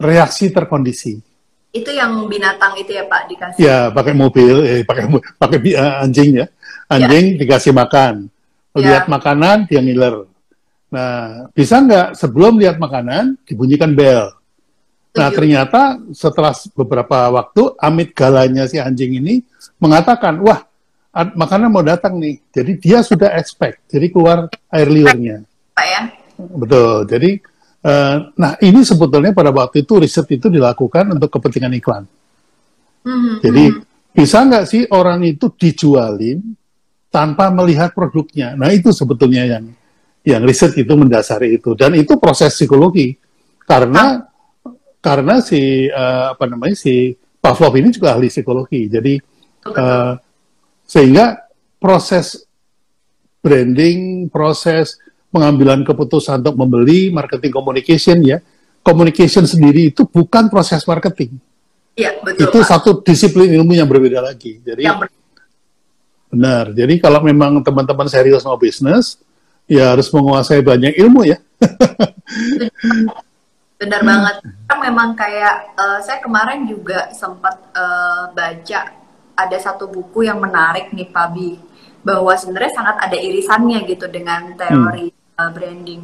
[0.00, 1.22] reaksi terkondisi.
[1.70, 3.60] Itu yang binatang itu ya Pak dikasih?
[3.62, 5.06] Ya pakai mobil, eh, pakai
[5.38, 6.46] pakai uh, anjing ya,
[6.90, 7.38] anjing yeah.
[7.38, 8.26] dikasih makan,
[8.74, 9.12] lihat yeah.
[9.12, 10.26] makanan dia ngiler.
[10.90, 14.34] Nah bisa nggak sebelum lihat makanan dibunyikan bel.
[15.14, 19.42] Nah ternyata setelah beberapa waktu amit galanya si anjing ini
[19.78, 20.66] mengatakan, wah
[21.12, 22.38] makanan mau datang nih.
[22.54, 25.42] Jadi dia sudah expect, jadi keluar air liurnya.
[25.74, 26.02] Pak ya?
[26.38, 27.04] Betul.
[27.10, 27.30] Jadi,
[27.84, 32.04] uh, nah ini sebetulnya pada waktu itu riset itu dilakukan untuk kepentingan iklan.
[33.04, 33.36] Mm-hmm.
[33.42, 33.64] Jadi
[34.10, 36.40] bisa nggak sih orang itu dijualin
[37.10, 38.54] tanpa melihat produknya?
[38.54, 39.64] Nah itu sebetulnya yang
[40.20, 43.16] yang riset itu mendasari itu dan itu proses psikologi
[43.64, 44.76] karena ah.
[45.00, 48.84] karena si uh, apa namanya si Pavlov ini juga ahli psikologi.
[48.92, 49.16] Jadi
[49.72, 50.12] uh,
[50.90, 51.46] sehingga
[51.78, 52.50] proses
[53.38, 54.98] branding, proses
[55.30, 58.42] pengambilan keputusan untuk membeli, marketing communication ya,
[58.82, 61.38] communication sendiri itu bukan proses marketing.
[61.94, 62.50] Iya, betul.
[62.50, 62.66] Itu Pak.
[62.66, 64.58] satu disiplin ilmu yang berbeda lagi.
[64.66, 64.98] Jadi yang
[66.26, 66.74] benar.
[66.74, 69.22] Jadi kalau memang teman-teman serius mau bisnis,
[69.70, 71.38] ya harus menguasai banyak ilmu ya.
[73.80, 74.34] Benar banget.
[74.68, 78.99] Kan memang kayak uh, saya kemarin juga sempat uh, baca
[79.46, 81.56] ada satu buku yang menarik nih Pak Bi
[82.00, 85.40] bahwa sebenarnya sangat ada irisannya gitu dengan teori hmm.
[85.40, 86.02] uh, branding.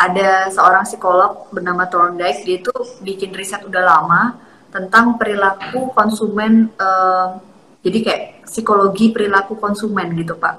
[0.00, 2.72] Ada seorang psikolog bernama Thorndike dia itu
[3.04, 4.22] bikin riset udah lama
[4.70, 7.36] tentang perilaku konsumen uh,
[7.82, 10.54] jadi kayak psikologi perilaku konsumen gitu Pak.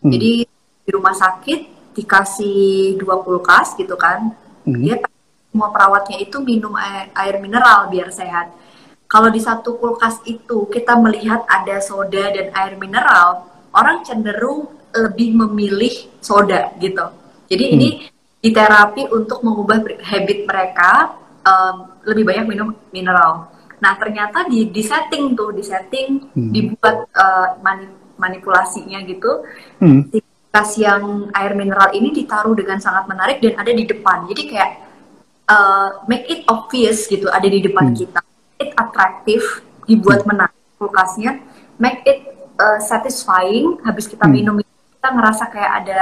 [0.00, 0.10] Hmm.
[0.10, 0.48] Jadi
[0.80, 4.32] di rumah sakit dikasih dua kulkas gitu kan.
[4.64, 4.80] Hmm.
[4.80, 4.98] Dia
[5.50, 8.54] semua perawatnya itu minum air, air mineral biar sehat
[9.10, 13.42] kalau di satu kulkas itu kita melihat ada soda dan air mineral,
[13.74, 17.10] orang cenderung lebih memilih soda gitu.
[17.50, 17.74] Jadi hmm.
[17.74, 17.88] ini
[18.38, 23.50] di terapi untuk mengubah habit mereka um, lebih banyak minum mineral.
[23.82, 26.50] Nah ternyata di di setting tuh, di setting hmm.
[26.54, 29.42] dibuat uh, mani, manipulasinya gitu.
[29.82, 30.06] Hmm.
[30.06, 34.30] Kulkas yang air mineral ini ditaruh dengan sangat menarik dan ada di depan.
[34.30, 34.70] Jadi kayak
[35.50, 37.98] uh, make it obvious gitu, ada di depan hmm.
[37.98, 38.22] kita
[38.60, 40.28] it atraktif, dibuat hmm.
[40.28, 41.40] menarik kulkasnya,
[41.80, 42.20] make it
[42.60, 43.80] uh, satisfying.
[43.82, 44.34] Habis kita hmm.
[44.36, 46.00] minum kita ngerasa kayak ada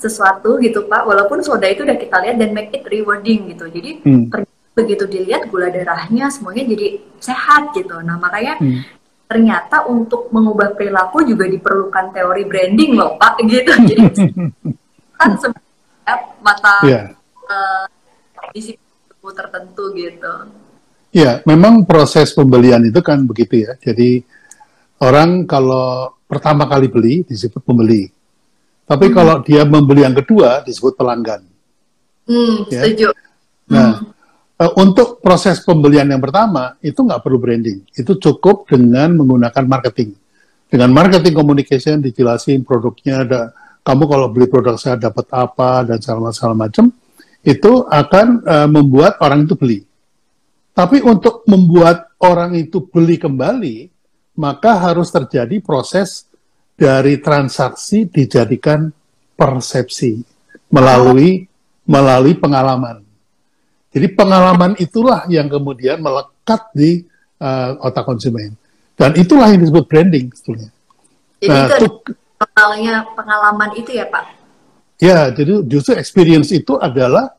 [0.00, 1.04] sesuatu gitu pak.
[1.04, 3.68] Walaupun soda itu udah kita lihat dan make it rewarding gitu.
[3.68, 4.32] Jadi hmm.
[4.72, 8.00] begitu dilihat gula darahnya semuanya jadi sehat gitu.
[8.00, 8.80] Nah makanya hmm.
[9.28, 13.72] ternyata untuk mengubah perilaku juga diperlukan teori branding loh pak gitu.
[13.84, 14.02] Jadi
[15.20, 17.04] kan sebenarnya mata yeah.
[17.44, 17.84] uh,
[18.56, 20.34] disiplin tertentu gitu.
[21.10, 23.74] Ya, memang proses pembelian itu kan begitu ya.
[23.82, 24.22] Jadi
[25.02, 28.06] orang kalau pertama kali beli disebut pembeli.
[28.86, 29.14] Tapi hmm.
[29.14, 31.42] kalau dia membeli yang kedua disebut pelanggan.
[32.30, 32.86] Hmm, ya.
[32.86, 33.10] setuju.
[33.70, 34.78] Nah, hmm.
[34.78, 37.82] untuk proses pembelian yang pertama itu nggak perlu branding.
[37.90, 40.14] Itu cukup dengan menggunakan marketing.
[40.70, 43.40] Dengan marketing communication dijelasin produknya ada
[43.82, 46.94] kamu kalau beli produk saya dapat apa dan segala macam
[47.42, 49.89] itu akan uh, membuat orang itu beli.
[50.80, 53.92] Tapi untuk membuat orang itu beli kembali,
[54.40, 56.24] maka harus terjadi proses
[56.72, 58.88] dari transaksi dijadikan
[59.36, 60.24] persepsi
[60.72, 61.44] melalui
[61.84, 63.04] melalui pengalaman.
[63.92, 67.04] Jadi pengalaman itulah yang kemudian melekat di
[67.44, 68.56] uh, otak konsumen.
[68.96, 70.72] Dan itulah yang disebut branding sebetulnya.
[71.44, 71.88] Jadi nah, itu
[72.40, 74.24] pengalaman, pengalaman itu ya Pak?
[74.96, 77.36] Ya, jadi justru experience itu adalah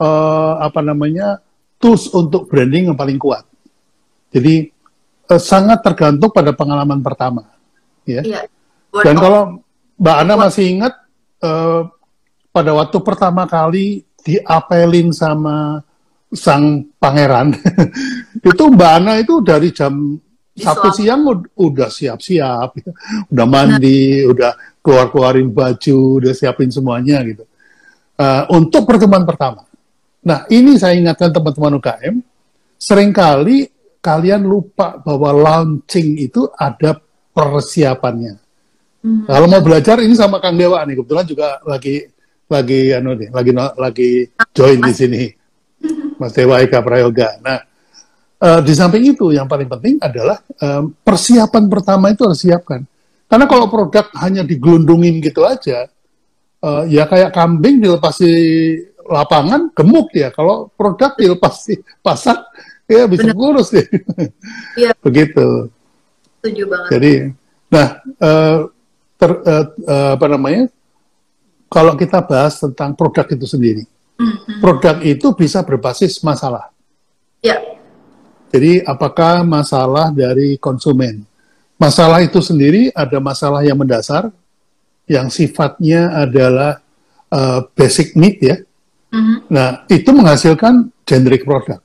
[0.00, 1.44] uh, apa namanya
[1.78, 3.46] tools untuk branding yang paling kuat.
[4.34, 4.68] Jadi
[5.30, 7.48] eh, sangat tergantung pada pengalaman pertama,
[8.04, 8.20] ya.
[8.20, 8.42] Iya.
[8.92, 9.62] Dan kalau
[9.98, 10.94] Mbak Ana masih ingat
[11.42, 11.82] eh,
[12.50, 15.80] pada waktu pertama kali diapelin sama
[16.34, 17.56] sang pangeran,
[18.50, 20.18] itu Mbak Ana itu dari jam
[20.58, 21.22] satu siang
[21.54, 22.70] udah siap-siap,
[23.30, 24.34] udah mandi, nah.
[24.34, 27.46] udah keluar-keluarin baju, udah siapin semuanya gitu.
[28.18, 29.67] Uh, untuk pertemuan pertama.
[30.24, 32.14] Nah, ini saya ingatkan teman-teman UKM,
[32.78, 33.70] sering kali
[34.02, 36.98] kalian lupa bahwa launching itu ada
[37.34, 38.34] persiapannya.
[38.98, 39.22] Hmm.
[39.30, 42.02] Kalau mau belajar ini sama Kang Dewa nih, kebetulan juga lagi
[42.48, 44.10] lagi anu nih, lagi lagi
[44.50, 45.22] join di sini.
[46.18, 47.38] Mas Dewa Eka Prayoga.
[47.38, 47.62] Nah,
[48.42, 52.82] uh, di samping itu yang paling penting adalah um, persiapan pertama itu harus siapkan.
[53.28, 55.86] Karena kalau produk hanya digelundungin gitu aja,
[56.64, 58.34] uh, ya kayak kambing dilepas di
[59.08, 60.28] lapangan gemuk dia.
[60.30, 62.44] Kalau produk dilepas di pasar
[62.88, 63.36] ya bisa Benar.
[63.36, 63.86] kurus deh.
[64.76, 64.92] Iya.
[65.06, 65.72] Begitu.
[66.38, 66.90] Setuju banget.
[66.94, 67.12] Jadi,
[67.68, 67.88] nah
[68.22, 68.58] uh,
[69.18, 70.64] ter, uh, uh, apa namanya?
[71.68, 73.84] Kalau kita bahas tentang produk itu sendiri,
[74.16, 74.56] mm-hmm.
[74.64, 76.72] produk itu bisa berbasis masalah.
[77.44, 77.60] Ya.
[78.48, 81.28] Jadi, apakah masalah dari konsumen?
[81.76, 84.32] Masalah itu sendiri ada masalah yang mendasar,
[85.04, 86.80] yang sifatnya adalah
[87.28, 88.56] uh, basic need ya,
[89.08, 89.36] Mm-hmm.
[89.48, 91.80] Nah, itu menghasilkan generic product.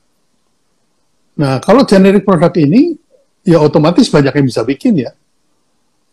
[1.40, 2.94] Nah, kalau generic product ini,
[3.42, 5.12] ya otomatis banyak yang bisa bikin ya.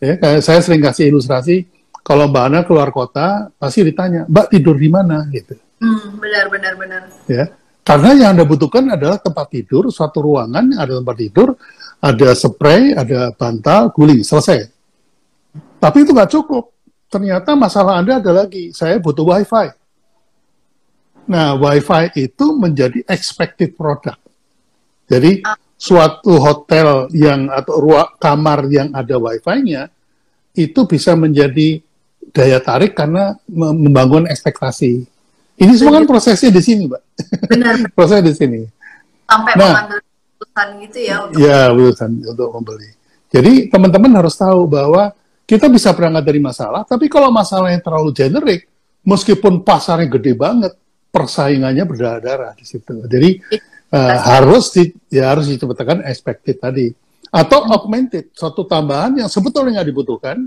[0.01, 1.69] Ya, kayak saya sering kasih ilustrasi,
[2.01, 5.29] kalau Mbak Ana keluar kota, pasti ditanya, Mbak tidur di mana?
[5.29, 5.53] gitu.
[5.77, 7.01] Hmm, benar, benar, benar.
[7.29, 7.53] Ya,
[7.85, 11.53] karena yang Anda butuhkan adalah tempat tidur, suatu ruangan, ada tempat tidur,
[12.01, 14.69] ada spray, ada bantal, guling, selesai.
[15.81, 16.73] Tapi itu nggak cukup.
[17.09, 19.80] Ternyata masalah Anda ada lagi, saya butuh WiFi.
[21.31, 24.19] Nah, WiFi itu menjadi expected product.
[25.07, 25.39] Jadi,
[25.79, 29.87] suatu hotel yang atau ruang kamar yang ada wifi-nya
[30.51, 31.79] itu bisa menjadi
[32.35, 35.07] daya tarik karena membangun ekspektasi.
[35.55, 37.01] Ini semua kan prosesnya di sini, Mbak.
[37.47, 37.75] Benar.
[37.95, 38.59] prosesnya di sini.
[39.25, 42.89] Sampai nah, mengambil keputusan gitu ya untuk Ya, keputusan untuk membeli.
[43.31, 45.15] Jadi teman-teman harus tahu bahwa
[45.47, 48.67] kita bisa berangkat dari masalah, tapi kalau masalahnya terlalu generik,
[49.07, 50.75] meskipun pasarnya gede banget,
[51.11, 53.03] persaingannya berdarah-darah di situ.
[53.05, 53.29] Jadi
[53.91, 56.87] uh, harus di, ya harus ditemukan expected tadi.
[57.31, 60.37] Atau augmented suatu tambahan yang sebetulnya nggak dibutuhkan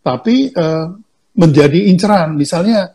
[0.00, 0.92] tapi uh,
[1.36, 2.36] menjadi inceran.
[2.36, 2.92] Misalnya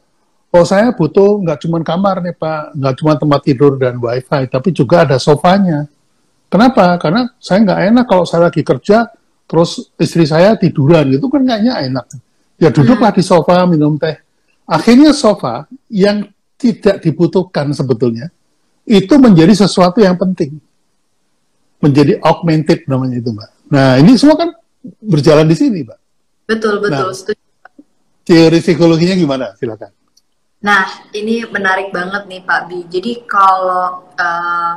[0.53, 4.69] oh saya butuh nggak cuma kamar nih pak nggak cuma tempat tidur dan wifi tapi
[4.73, 5.85] juga ada sofanya.
[6.51, 6.97] Kenapa?
[6.97, 9.09] Karena saya nggak enak kalau saya lagi kerja
[9.45, 11.09] terus istri saya tiduran.
[11.13, 12.05] Gitu kan kayaknya enak.
[12.61, 14.17] Ya duduklah di sofa minum teh.
[14.65, 16.25] Akhirnya sofa yang
[16.61, 18.29] tidak dibutuhkan sebetulnya
[18.85, 20.61] itu menjadi sesuatu yang penting.
[21.81, 23.49] Menjadi augmented namanya itu, Mbak.
[23.73, 24.49] Nah, ini semua kan
[25.01, 25.99] berjalan di sini, Mbak.
[26.45, 27.09] Betul, betul.
[27.09, 27.33] Nah,
[28.21, 29.45] Teori psikologinya gimana?
[29.57, 29.89] Silakan.
[30.61, 30.85] Nah,
[31.17, 32.85] ini menarik banget nih, Pak Bi.
[32.85, 34.73] Jadi kalau uh,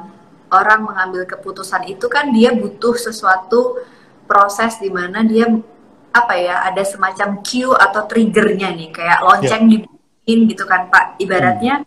[0.49, 3.85] orang mengambil keputusan itu kan dia butuh sesuatu
[4.25, 5.45] proses di mana dia
[6.15, 9.94] apa ya ada semacam cue atau triggernya nih kayak lonceng yeah.
[10.25, 11.21] Dibikin gitu kan Pak.
[11.21, 11.87] Ibaratnya hmm.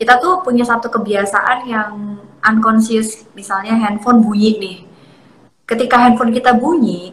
[0.00, 4.78] kita tuh punya satu kebiasaan yang unconscious misalnya handphone bunyi nih.
[5.68, 7.12] Ketika handphone kita bunyi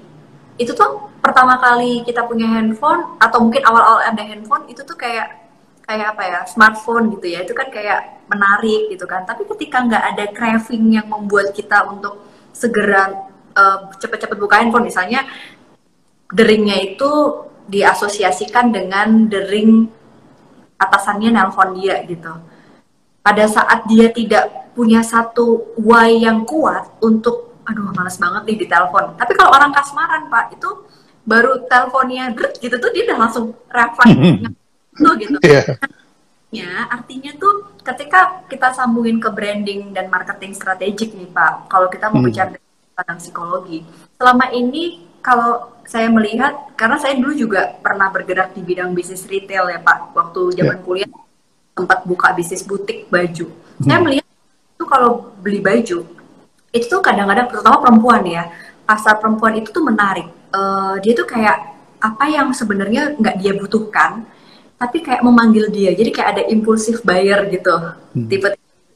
[0.60, 5.40] itu tuh pertama kali kita punya handphone atau mungkin awal-awal ada handphone itu tuh kayak
[5.88, 7.44] kayak apa ya smartphone gitu ya.
[7.44, 9.28] Itu kan kayak menarik gitu kan.
[9.28, 13.12] Tapi ketika nggak ada craving yang membuat kita untuk segera
[13.56, 15.24] uh, cepet-cepet buka handphone misalnya
[16.32, 17.12] deringnya itu
[17.72, 20.01] diasosiasikan dengan dering
[20.82, 22.34] atasannya nelpon dia gitu
[23.22, 28.68] pada saat dia tidak punya satu why yang kuat untuk aduh males banget nih di
[28.68, 29.14] telepon.
[29.14, 30.70] Tapi kalau orang kasmaran Pak itu
[31.22, 34.18] baru teleponnya gitu tuh dia udah langsung refleks
[34.98, 35.38] tuh gitu.
[35.46, 35.78] Yeah.
[36.52, 42.12] Ya, artinya tuh ketika kita sambungin ke branding dan marketing strategik nih Pak, kalau kita
[42.12, 42.28] mau hmm.
[42.28, 42.60] bicara
[42.92, 43.88] tentang psikologi,
[44.20, 49.70] selama ini kalau saya melihat karena saya dulu juga pernah bergerak di bidang bisnis retail
[49.70, 50.84] ya Pak, waktu zaman yeah.
[50.84, 51.12] kuliah
[51.78, 53.48] tempat buka bisnis butik baju.
[53.48, 53.86] Hmm.
[53.88, 54.28] Saya melihat
[54.76, 55.98] itu kalau beli baju
[56.72, 58.48] itu tuh kadang-kadang terutama perempuan ya
[58.88, 60.28] pasar perempuan itu tuh menarik.
[60.52, 64.26] Uh, dia tuh kayak apa yang sebenarnya nggak dia butuhkan,
[64.76, 65.94] tapi kayak memanggil dia.
[65.94, 67.72] Jadi kayak ada impulsif buyer gitu.
[67.72, 68.28] Hmm.
[68.28, 68.48] Tipe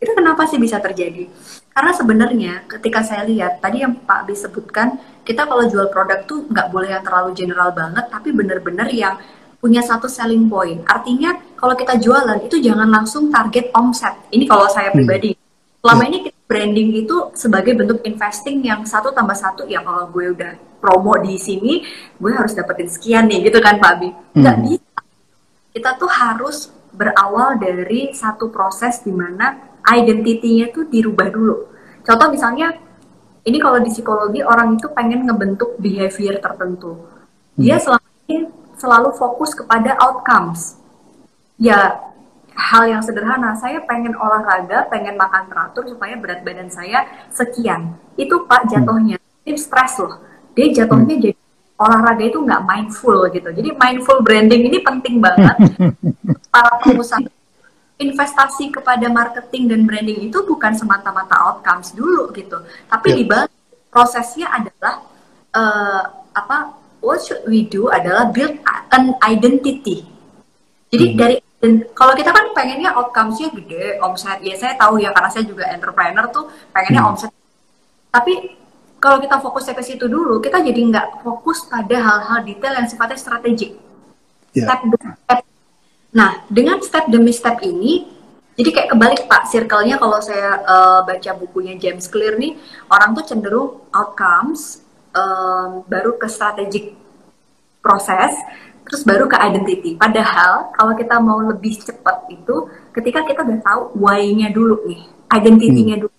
[0.02, 1.28] itu kenapa sih bisa terjadi?
[1.76, 4.96] Karena sebenarnya ketika saya lihat tadi yang Pak disebutkan,
[5.28, 9.20] kita kalau jual produk tuh nggak boleh yang terlalu general banget, tapi benar-benar yang
[9.60, 10.88] punya satu selling point.
[10.88, 14.16] Artinya kalau kita jualan itu jangan langsung target omset.
[14.32, 14.96] Ini kalau saya hmm.
[14.96, 15.36] pribadi.
[15.84, 16.10] Selama hmm.
[16.16, 20.56] ini kita branding itu sebagai bentuk investing yang satu tambah satu ya kalau gue udah
[20.80, 21.84] promo di sini,
[22.16, 24.16] gue harus dapetin sekian nih gitu kan Pak Abi.
[24.32, 24.64] Nggak hmm.
[24.64, 25.00] bisa.
[25.76, 31.56] Kita tuh harus berawal dari satu proses di mana identitinya tuh dirubah dulu.
[32.02, 32.74] Contoh misalnya,
[33.46, 37.06] ini kalau di psikologi orang itu pengen ngebentuk behavior tertentu.
[37.54, 37.84] Dia hmm.
[37.86, 38.38] selama ini
[38.76, 40.82] selalu fokus kepada outcomes.
[41.62, 42.02] Ya,
[42.52, 47.94] hal yang sederhana, saya pengen olahraga, pengen makan teratur supaya berat badan saya sekian.
[48.18, 50.20] Itu Pak jatuhnya, ini stres loh.
[50.58, 51.24] Dia jatuhnya hmm.
[51.30, 51.40] jadi
[51.76, 53.50] olahraga itu nggak mindful gitu.
[53.52, 55.56] Jadi mindful branding ini penting banget
[56.54, 57.35] para pengusaha.
[57.96, 62.60] Investasi kepada marketing dan branding itu bukan semata-mata outcomes dulu gitu,
[62.92, 63.18] tapi yeah.
[63.18, 63.54] di balik
[63.88, 65.00] prosesnya adalah
[65.56, 66.04] uh,
[66.36, 68.60] apa what should we do adalah build
[68.92, 70.04] an identity.
[70.92, 71.16] Jadi hmm.
[71.16, 71.36] dari
[71.96, 74.44] kalau kita kan pengennya outcomes-nya gede, omset.
[74.44, 77.10] Ya saya tahu ya karena saya juga entrepreneur tuh pengennya hmm.
[77.16, 77.32] omset.
[78.12, 78.60] Tapi
[79.00, 83.18] kalau kita fokus ke situ dulu, kita jadi nggak fokus pada hal-hal detail yang sifatnya
[83.18, 83.80] strategik.
[84.52, 84.68] Yeah.
[84.68, 84.80] Step
[85.24, 85.40] step.
[86.16, 88.08] Nah, dengan step demi step ini,
[88.56, 92.56] jadi kayak kebalik Pak, circle-nya kalau saya uh, baca bukunya James Clear nih,
[92.88, 94.80] orang tuh cenderung outcomes,
[95.12, 96.96] um, baru ke strategic
[97.84, 98.32] proses,
[98.88, 100.00] terus baru ke identity.
[100.00, 105.04] Padahal kalau kita mau lebih cepat itu, ketika kita udah tahu why-nya dulu nih,
[105.36, 106.04] identity-nya hmm.
[106.08, 106.16] dulu.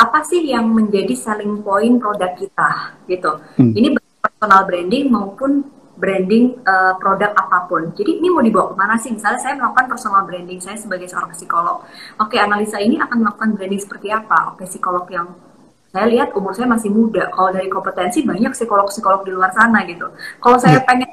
[0.00, 3.36] Apa sih yang menjadi selling point produk kita gitu.
[3.60, 3.72] Hmm.
[3.76, 7.90] Ini personal branding maupun branding uh, produk apa pun.
[7.96, 9.10] Jadi ini mau dibawa ke mana sih?
[9.16, 11.82] Misalnya saya melakukan personal branding saya sebagai seorang psikolog.
[12.20, 14.54] Oke, analisa ini akan melakukan branding seperti apa?
[14.54, 15.32] Oke, psikolog yang
[15.90, 17.32] saya lihat umur saya masih muda.
[17.32, 20.12] Kalau dari kompetensi banyak psikolog-psikolog di luar sana gitu.
[20.38, 20.84] Kalau saya yeah.
[20.84, 21.08] pengen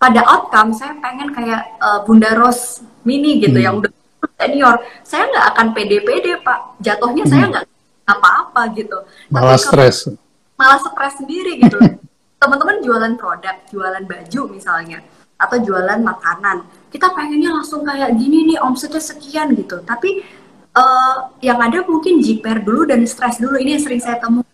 [0.00, 3.66] pada outcome, saya pengen kayak uh, Bunda Ros Mini gitu hmm.
[3.68, 3.92] yang udah
[4.40, 4.80] senior.
[5.04, 6.80] Saya nggak akan pede-pede pak.
[6.80, 7.30] Jatuhnya hmm.
[7.30, 7.64] saya nggak
[8.08, 8.98] apa-apa gitu.
[9.28, 10.08] Malah stres.
[10.56, 11.78] Malah stres sendiri gitu.
[12.42, 14.98] teman-teman jualan produk, jualan baju misalnya,
[15.38, 19.78] atau jualan makanan, kita pengennya langsung kayak gini nih omsetnya sekian gitu.
[19.86, 20.26] Tapi
[20.74, 23.54] uh, yang ada mungkin jiper dulu dan stres dulu.
[23.54, 24.50] Ini yang sering saya temukan.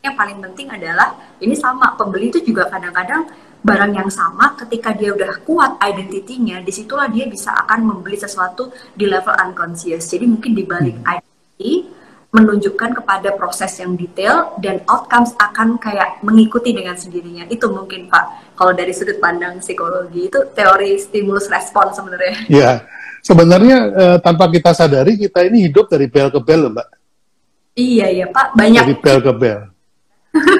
[0.00, 3.26] Yang paling penting adalah ini sama pembeli itu juga kadang-kadang
[3.60, 8.72] barang yang sama ketika dia udah kuat identitinya di situlah dia bisa akan membeli sesuatu
[8.96, 11.04] di level unconscious jadi mungkin di balik hmm.
[11.12, 11.72] identity
[12.30, 17.42] menunjukkan kepada proses yang detail dan outcomes akan kayak mengikuti dengan sendirinya.
[17.50, 22.34] Itu mungkin Pak, kalau dari sudut pandang psikologi itu teori stimulus respon sebenarnya.
[22.50, 22.72] Iya,
[23.26, 26.88] sebenarnya eh, tanpa kita sadari kita ini hidup dari bel ke bel, Mbak.
[27.74, 28.82] Iya iya Pak, banyak.
[28.86, 29.60] Dari bel ke bel.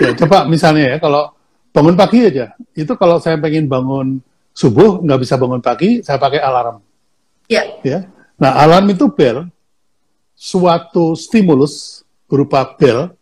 [0.02, 1.30] ya, coba misalnya ya kalau
[1.70, 4.18] bangun pagi aja, itu kalau saya pengen bangun
[4.50, 6.82] subuh nggak bisa bangun pagi, saya pakai alarm.
[7.46, 7.62] Iya.
[7.86, 7.98] Ya.
[8.42, 9.46] Nah alarm itu bel,
[10.41, 13.12] suatu stimulus berupa bel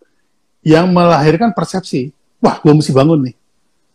[0.62, 2.14] yang melahirkan persepsi.
[2.38, 3.34] Wah, gue mesti bangun nih.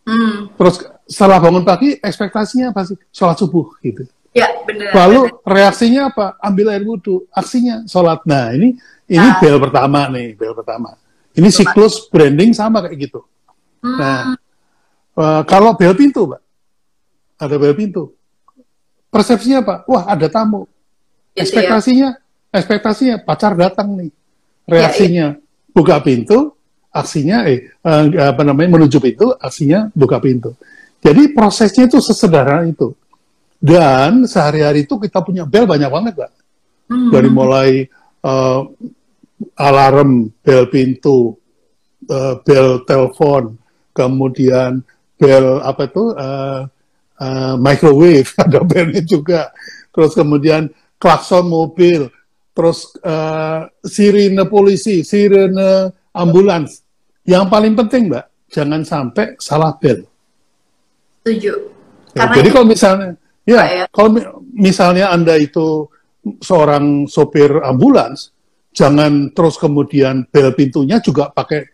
[0.04, 0.52] Hmm.
[0.60, 3.00] Terus setelah bangun pagi, ekspektasinya apa sih?
[3.08, 4.04] Sholat subuh gitu.
[4.36, 4.92] Ya, benar.
[4.92, 5.40] Lalu bener.
[5.48, 6.36] reaksinya apa?
[6.36, 7.24] Ambil air wudhu.
[7.32, 8.20] Aksinya sholat.
[8.28, 8.76] Nah, ini
[9.08, 9.40] ini nah.
[9.40, 10.92] bel pertama nih, bel pertama.
[11.32, 11.56] Ini Cuma.
[11.56, 13.24] siklus branding sama kayak gitu.
[13.80, 13.96] Hmm.
[13.96, 14.20] Nah,
[15.16, 16.42] uh, kalau bel pintu, Pak,
[17.40, 18.12] ada bel pintu.
[19.08, 19.74] Persepsinya apa?
[19.88, 20.68] Wah, ada tamu.
[21.32, 22.23] Ya, Ekspektasinya ya
[22.54, 24.10] ekspektasinya pacar datang nih.
[24.64, 25.74] Reaksinya ya, ya.
[25.74, 26.54] buka pintu
[26.94, 30.54] aksinya eh, eh apa namanya menuju pintu aksinya buka pintu.
[31.02, 32.94] Jadi prosesnya itu sesederhana itu.
[33.58, 36.30] Dan sehari-hari itu kita punya bel banyak banget pak
[36.92, 37.10] hmm.
[37.12, 37.70] dari mulai
[38.20, 38.60] uh,
[39.56, 41.32] alarm bel pintu
[42.12, 43.56] uh, bel telepon
[43.96, 44.84] kemudian
[45.16, 46.60] bel apa itu uh,
[47.20, 49.48] uh, microwave ada belnya juga.
[49.94, 50.68] Terus kemudian
[51.00, 52.10] klakson mobil
[52.54, 56.80] terus uh, sirine polisi, sirine ambulans.
[57.26, 60.06] Yang paling penting, Mbak, jangan sampai salah bel.
[61.26, 61.52] Setuju.
[62.14, 63.08] Ya, jadi kalau misalnya,
[63.42, 64.14] ya, ya, kalau
[64.54, 65.90] misalnya Anda itu
[66.38, 68.30] seorang sopir ambulans,
[68.70, 71.66] jangan terus kemudian bel pintunya juga pakai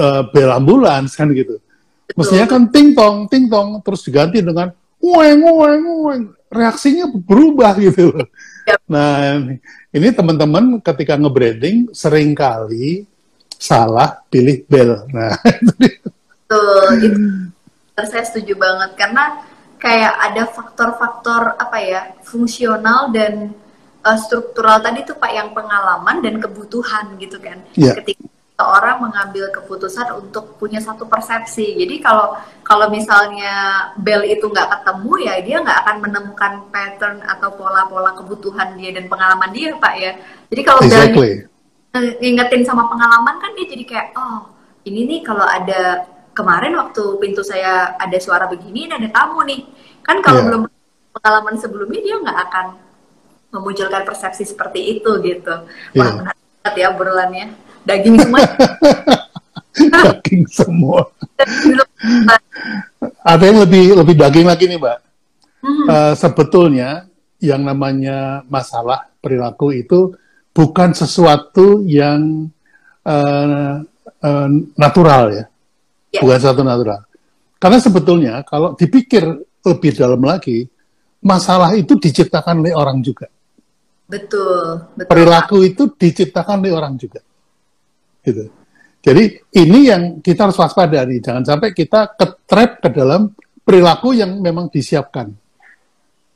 [0.00, 1.60] uh, bel ambulans kan gitu.
[1.60, 2.16] Betul.
[2.16, 4.72] Mestinya kan ting tong, ting tong, terus diganti dengan
[5.02, 6.22] ueng, ueng, ueng.
[6.52, 8.12] Reaksinya berubah gitu.
[8.16, 8.24] Ya.
[8.86, 9.40] Nah,
[9.90, 13.08] ini teman-teman ketika nge-branding sering kali
[13.56, 15.06] salah pilih bel.
[15.10, 15.32] Nah,
[15.62, 16.08] itu
[16.52, 17.20] Betul, itu
[18.08, 19.24] saya setuju banget karena
[19.80, 23.54] kayak ada faktor-faktor apa ya fungsional dan
[24.04, 27.62] uh, struktural tadi tuh pak yang pengalaman dan kebutuhan gitu kan.
[27.74, 27.96] Yeah.
[27.98, 31.74] Ketika orang mengambil keputusan untuk punya satu persepsi.
[31.74, 37.48] Jadi kalau kalau misalnya bel itu nggak ketemu ya dia nggak akan menemukan pattern atau
[37.56, 40.12] pola-pola kebutuhan dia dan pengalaman dia pak ya.
[40.52, 41.48] Jadi kalau exactly.
[41.92, 44.48] bel ngingetin sama pengalaman kan dia jadi kayak oh
[44.88, 49.60] ini nih kalau ada kemarin waktu pintu saya ada suara begini dan ada tamu nih
[50.00, 50.46] kan kalau yeah.
[50.48, 50.62] belum
[51.12, 52.66] pengalaman sebelumnya dia nggak akan
[53.52, 55.54] memunculkan persepsi seperti itu gitu.
[55.96, 56.12] Wah yeah.
[56.16, 57.46] menarik banget ya obrolannya
[57.86, 58.40] daging semua.
[59.72, 61.00] Daging semua.
[63.24, 64.98] Ada yang lebih lebih daging lagi nih mbak.
[65.62, 65.86] Hmm.
[65.86, 67.06] uh, sebetulnya
[67.38, 70.10] yang namanya masalah perilaku itu
[70.50, 72.50] bukan sesuatu yang
[73.06, 75.44] uh, uh, natural ya.
[76.12, 76.20] Yeah.
[76.20, 77.00] bukan sesuatu natural.
[77.56, 79.24] Karena sebetulnya kalau dipikir
[79.62, 80.66] lebih dalam lagi
[81.22, 83.30] masalah itu diciptakan oleh orang juga.
[84.04, 85.08] Betul, betul.
[85.08, 87.24] perilaku itu diciptakan oleh orang juga
[88.22, 88.48] gitu.
[89.02, 93.34] Jadi ini yang kita harus waspada nih, jangan sampai kita ketrap ke dalam
[93.66, 95.34] perilaku yang memang disiapkan,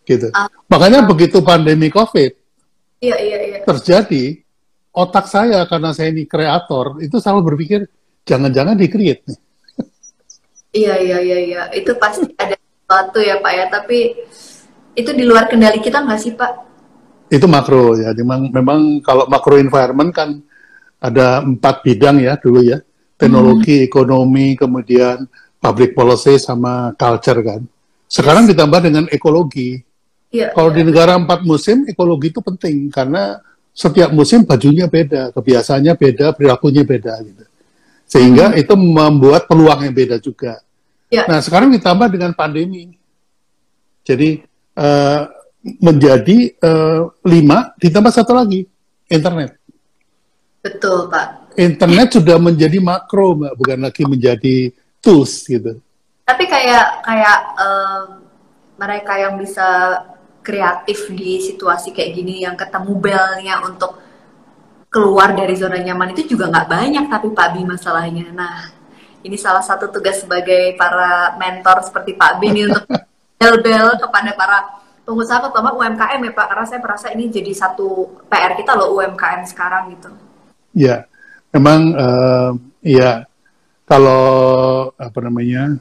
[0.02, 0.34] gitu.
[0.34, 2.32] Uh, Makanya begitu pandemi COVID
[2.98, 3.58] iya, iya, iya.
[3.62, 4.42] terjadi,
[4.90, 7.86] otak saya karena saya ini kreator itu selalu berpikir
[8.26, 9.38] jangan-jangan di-create nih.
[10.74, 14.26] Iya iya iya iya, itu pasti ada sesuatu ya Pak ya, tapi
[14.98, 16.52] itu di luar kendali kita nggak sih Pak?
[17.30, 20.42] Itu makro ya, memang memang kalau makro environment kan
[21.00, 22.80] ada empat bidang ya dulu ya
[23.16, 23.88] teknologi, hmm.
[23.88, 25.24] ekonomi, kemudian
[25.58, 27.60] public policy sama culture kan.
[28.06, 28.54] Sekarang yes.
[28.54, 29.82] ditambah dengan ekologi.
[30.30, 30.76] Ya, Kalau ya.
[30.78, 33.40] di negara empat musim, ekologi itu penting karena
[33.72, 37.44] setiap musim bajunya beda, kebiasaannya beda, perilakunya beda gitu.
[38.06, 38.62] Sehingga hmm.
[38.62, 40.60] itu membuat peluang yang beda juga.
[41.10, 41.26] Ya.
[41.26, 42.94] Nah sekarang ditambah dengan pandemi.
[44.06, 44.38] Jadi
[44.78, 45.22] uh,
[45.82, 48.62] menjadi uh, lima ditambah satu lagi
[49.10, 49.55] internet.
[50.66, 51.54] Betul pak.
[51.54, 54.56] Internet sudah menjadi makro mbak, bukan lagi menjadi
[54.98, 55.78] tools gitu.
[56.26, 58.02] Tapi kayak kayak uh,
[58.76, 60.02] mereka yang bisa
[60.42, 63.98] kreatif di situasi kayak gini yang ketemu belnya untuk
[64.90, 68.26] keluar dari zona nyaman itu juga nggak banyak tapi Pak Bi masalahnya.
[68.34, 68.74] Nah
[69.22, 72.84] ini salah satu tugas sebagai para mentor seperti Pak Bin untuk
[73.38, 74.58] bel-bel kepada para
[75.06, 79.46] pengusaha terutama UMKM ya Pak karena saya merasa ini jadi satu PR kita loh UMKM
[79.46, 80.25] sekarang gitu.
[80.76, 81.08] Ya,
[81.56, 82.52] memang uh,
[82.84, 83.24] ya
[83.88, 85.80] kalau apa namanya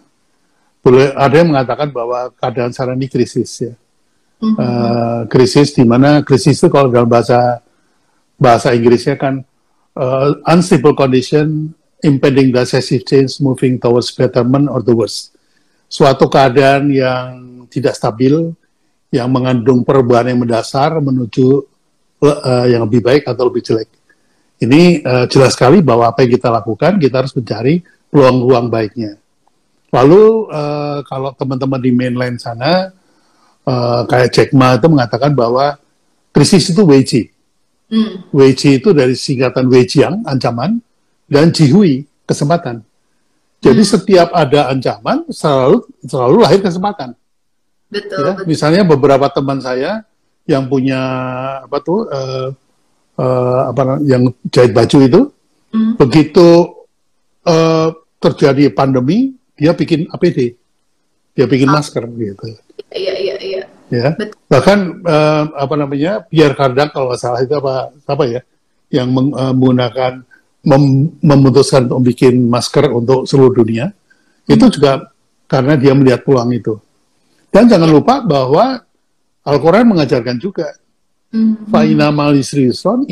[0.80, 3.74] boleh ada yang mengatakan bahwa keadaan sekarang ini krisis ya.
[4.40, 4.56] Mm-hmm.
[4.56, 7.60] Uh, krisis di mana krisis itu kalau dalam bahasa
[8.40, 9.44] bahasa Inggrisnya kan
[9.96, 11.72] uh, unstable condition
[12.04, 15.34] impending decisive change moving towards betterment or the worst.
[15.90, 17.28] Suatu keadaan yang
[17.72, 18.54] tidak stabil,
[19.10, 21.66] yang mengandung perubahan yang mendasar menuju
[22.22, 23.90] uh, yang lebih baik atau lebih jelek.
[24.56, 29.20] Ini uh, jelas sekali bahwa apa yang kita lakukan, kita harus mencari peluang-peluang baiknya.
[29.92, 32.96] Lalu uh, kalau teman-teman di mainland sana,
[33.68, 35.76] uh, kayak Jack Ma itu mengatakan bahwa
[36.32, 37.32] krisis itu Weiji.
[37.92, 38.24] Hmm.
[38.32, 40.80] Weiji itu dari singkatan Weijiang, ancaman,
[41.28, 42.82] dan jihui kesempatan.
[43.60, 43.92] Jadi hmm.
[43.92, 47.16] setiap ada ancaman selalu selalu lahir kesempatan.
[47.92, 48.46] Betul, ya, betul.
[48.50, 50.04] Misalnya beberapa teman saya
[50.46, 51.02] yang punya
[51.66, 52.54] apa tuh uh,
[53.20, 55.22] uh, apa yang jahit baju itu,
[55.76, 55.94] hmm.
[56.00, 56.48] begitu
[57.48, 57.90] uh,
[58.20, 60.56] terjadi pandemi, dia bikin APD,
[61.36, 61.80] dia bikin ah.
[61.80, 62.46] masker gitu.
[62.92, 63.64] Iya iya iya.
[63.94, 64.18] Ya.
[64.18, 64.34] Betul.
[64.50, 68.42] Bahkan uh, apa namanya biar Kardak kalau salah itu apa apa ya
[68.90, 70.26] yang menggunakan
[70.66, 70.84] mem
[71.22, 74.54] memutuskan untuk bikin masker untuk seluruh dunia hmm.
[74.58, 75.14] itu juga
[75.46, 76.74] karena dia melihat peluang itu.
[77.54, 78.82] Dan jangan lupa bahwa
[79.46, 80.74] Al-Quran mengajarkan juga
[81.34, 81.70] hmm.
[81.72, 83.06] fa inama yusron.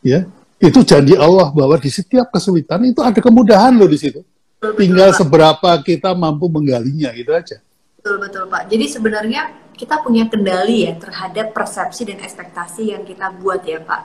[0.00, 0.24] Ya,
[0.60, 4.20] itu janji Allah bahwa di setiap kesulitan itu ada kemudahan loh di situ.
[4.60, 5.88] Betul, Tinggal betul, seberapa Pak.
[5.88, 7.64] kita mampu menggalinya gitu aja.
[7.96, 8.68] Betul betul Pak.
[8.68, 14.00] Jadi sebenarnya kita punya kendali ya terhadap persepsi dan ekspektasi yang kita buat ya Pak.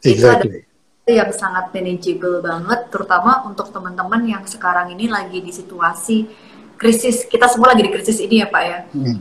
[0.00, 0.64] Exactly.
[0.64, 6.24] Itu ada yang sangat manageable banget, terutama untuk teman-teman yang sekarang ini lagi di situasi
[6.80, 7.28] krisis.
[7.28, 8.78] Kita semua lagi di krisis ini ya Pak ya.
[8.96, 9.20] Hmm.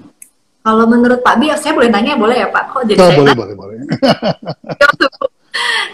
[0.68, 2.76] Kalau menurut Pak Bi, saya boleh nanya boleh ya Pak?
[2.76, 3.76] Kok jadi oh, saya boleh, boleh, boleh.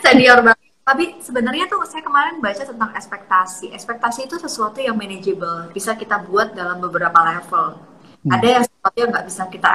[0.01, 0.65] senior banget.
[0.81, 3.69] Tapi sebenarnya tuh saya kemarin baca tentang ekspektasi.
[3.69, 7.85] Ekspektasi itu sesuatu yang manageable, bisa kita buat dalam beberapa level.
[8.25, 8.33] Hmm.
[8.33, 9.73] Ada yang sesuatu yang nggak bisa kita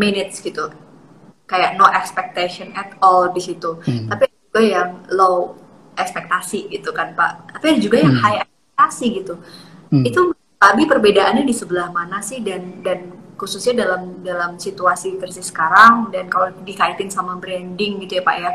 [0.00, 0.72] manage gitu,
[1.44, 3.76] kayak no expectation at all di situ.
[3.84, 4.08] Hmm.
[4.08, 5.52] Tapi juga yang low
[6.00, 7.60] ekspektasi gitu kan Pak.
[7.60, 8.24] Tapi ada juga yang hmm.
[8.24, 9.34] high ekspektasi gitu.
[9.92, 10.08] Hmm.
[10.08, 16.12] Itu tapi perbedaannya di sebelah mana sih dan dan khususnya dalam dalam situasi krisis sekarang
[16.12, 18.50] dan kalau dikaitin sama branding gitu ya Pak ya.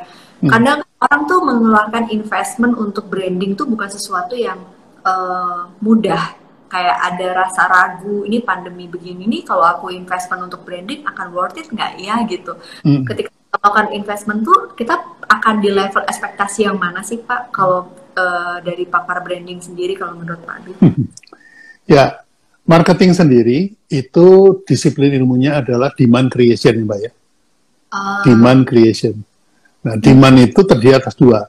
[0.45, 0.49] Hmm.
[0.53, 4.61] Kadang orang tuh mengeluarkan investment untuk branding tuh bukan sesuatu yang
[5.01, 6.38] uh, mudah.
[6.69, 11.57] Kayak ada rasa ragu, ini pandemi begini nih, kalau aku investment untuk branding akan worth
[11.57, 12.53] it nggak ya gitu.
[12.86, 13.01] Hmm.
[13.09, 14.93] Ketika melakukan investment tuh kita
[15.25, 20.19] akan di level ekspektasi yang mana sih Pak kalau uh, dari pakar branding sendiri kalau
[20.19, 20.73] menurut Pak Adi?
[21.95, 22.24] ya,
[22.66, 24.28] marketing sendiri itu
[24.66, 27.11] disiplin ilmunya adalah demand creation Mbak ya.
[27.93, 28.22] Uh.
[28.26, 29.22] Demand creation.
[29.86, 31.45] Nah, demand itu terdiri atas dua,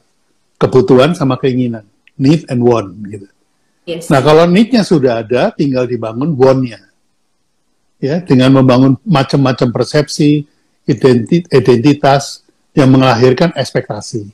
[0.61, 1.89] kebutuhan sama keinginan,
[2.21, 3.27] need and want gitu.
[3.89, 4.13] Yes.
[4.13, 6.85] Nah, kalau need-nya sudah ada, tinggal dibangun want-nya.
[7.97, 10.45] Ya, dengan membangun macam-macam persepsi,
[11.49, 12.45] identitas
[12.77, 14.29] yang melahirkan ekspektasi.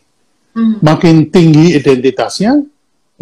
[0.56, 0.82] Hmm.
[0.82, 2.58] Makin tinggi identitasnya,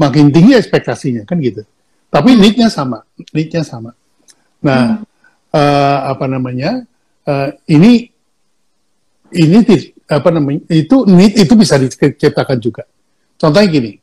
[0.00, 1.66] makin tinggi ekspektasinya, kan gitu.
[2.11, 3.94] Tapi need-nya sama, need-nya sama.
[4.66, 5.54] Nah, hmm.
[5.54, 6.82] uh, apa namanya?
[7.22, 8.11] Uh, ini
[9.30, 9.58] ini
[10.11, 10.66] apa namanya?
[10.66, 12.82] Itu need itu bisa diciptakan juga.
[13.38, 13.94] Contohnya gini,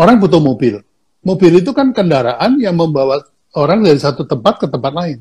[0.00, 0.80] orang butuh mobil.
[1.20, 3.20] Mobil itu kan kendaraan yang membawa
[3.52, 5.18] orang dari satu tempat ke tempat lain.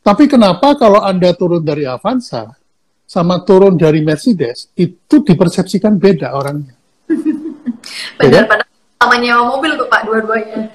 [0.00, 2.56] Tapi kenapa kalau Anda turun dari Avanza
[3.04, 6.74] sama turun dari Mercedes itu dipersepsikan beda orangnya?
[8.18, 8.69] Benar, ya?
[9.00, 10.68] Sama nyewa mobil tuh Pak dua-duanya.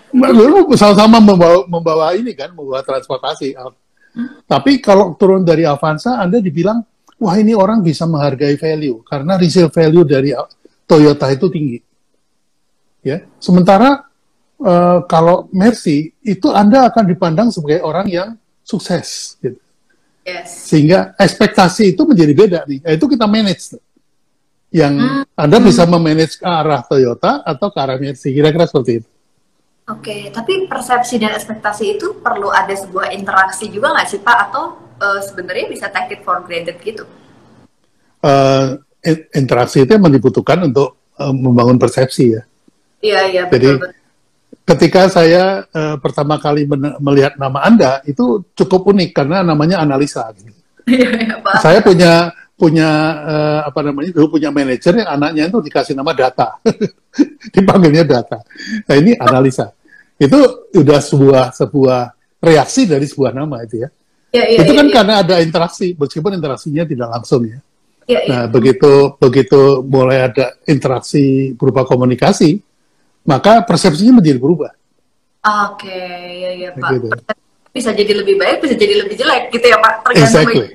[0.74, 3.54] Sama-sama membawa, membawa ini kan, membawa transportasi.
[3.54, 4.42] Hmm.
[4.50, 6.82] Tapi kalau turun dari Avanza, Anda dibilang,
[7.22, 10.34] wah ini orang bisa menghargai value karena resale value dari
[10.90, 11.78] Toyota itu tinggi.
[13.06, 14.10] Ya, sementara
[14.58, 18.34] uh, kalau Mercy itu Anda akan dipandang sebagai orang yang
[18.66, 19.62] sukses gitu.
[20.26, 20.74] Yes.
[20.74, 22.82] Sehingga ekspektasi itu menjadi beda nih.
[22.82, 23.78] Nah, itu kita manage.
[24.76, 25.24] Yang hmm.
[25.40, 28.36] Anda bisa memanage ke arah Toyota atau ke arah Mercy.
[28.36, 29.10] Kira-kira seperti itu.
[29.86, 34.38] Oke, okay, tapi persepsi dan ekspektasi itu perlu ada sebuah interaksi juga nggak sih Pak?
[34.50, 37.06] Atau uh, sebenarnya bisa take it for granted gitu?
[38.26, 38.82] Uh,
[39.38, 42.42] interaksi itu yang dibutuhkan untuk uh, membangun persepsi ya.
[42.98, 43.54] Iya, iya, betul.
[43.54, 43.92] Jadi, betul.
[44.74, 46.66] ketika saya uh, pertama kali
[46.98, 50.34] melihat nama Anda, itu cukup unik karena namanya analisa.
[50.34, 50.52] Gitu.
[50.86, 51.66] Iya, iya, Pak.
[51.66, 52.90] Saya punya punya
[53.20, 56.56] uh, apa namanya dulu punya manajer yang anaknya itu dikasih nama data.
[57.56, 58.40] Dipanggilnya data.
[58.88, 59.76] Nah ini analisa.
[60.16, 63.90] Itu udah sebuah sebuah reaksi dari sebuah nama itu ya,
[64.30, 67.60] ya, ya itu kan ya, karena ada interaksi meskipun interaksinya tidak langsung ya,
[68.06, 68.30] ya, ya.
[68.30, 72.62] nah begitu begitu mulai ada interaksi berupa komunikasi
[73.26, 74.72] maka persepsinya menjadi berubah.
[75.66, 75.90] Oke
[76.30, 76.90] ya ya pak.
[76.94, 77.10] Gitu.
[77.76, 79.94] bisa jadi lebih baik bisa jadi lebih jelek gitu ya pak.
[80.06, 80.66] Tergantung exactly.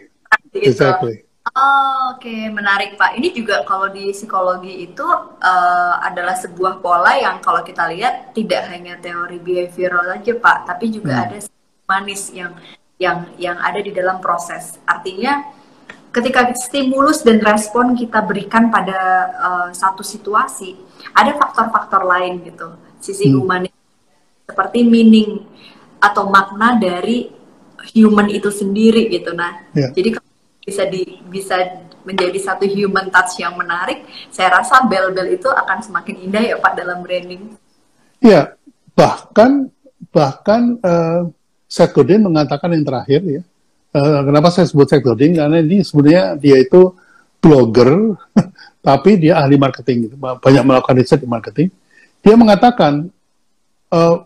[0.50, 0.66] Gitu.
[0.66, 1.16] exactly
[1.60, 2.42] Oh, Oke, okay.
[2.48, 3.20] menarik Pak.
[3.20, 8.64] Ini juga kalau di psikologi itu uh, adalah sebuah pola yang kalau kita lihat tidak
[8.72, 11.24] hanya teori behavioral saja Pak, tapi juga hmm.
[11.28, 11.36] ada
[11.84, 12.56] manis yang
[12.96, 14.80] yang yang ada di dalam proses.
[14.88, 15.52] Artinya
[16.16, 18.98] ketika stimulus dan respon kita berikan pada
[19.36, 20.80] uh, satu situasi,
[21.12, 22.72] ada faktor-faktor lain gitu.
[23.04, 23.36] Sisi hmm.
[23.36, 23.74] humanis
[24.48, 25.44] seperti meaning
[26.00, 27.28] atau makna dari
[27.92, 29.36] human itu sendiri gitu.
[29.36, 29.92] Nah, yeah.
[29.92, 30.16] jadi
[30.64, 31.56] bisa di bisa
[32.04, 36.72] menjadi satu human touch yang menarik, saya rasa bel-bel itu akan semakin indah ya Pak
[36.76, 37.56] dalam branding.
[38.20, 38.56] Iya,
[38.96, 39.68] bahkan
[40.12, 41.28] bahkan uh,
[41.70, 43.42] Seth mengatakan yang terakhir ya.
[43.90, 45.04] Uh, kenapa saya sebut Seth?
[45.04, 46.94] Karena ini sebenarnya dia itu
[47.40, 48.16] blogger,
[48.86, 50.16] tapi dia ahli marketing, gitu.
[50.20, 51.68] banyak melakukan riset di marketing.
[52.20, 53.08] Dia mengatakan,
[53.92, 54.16] uh,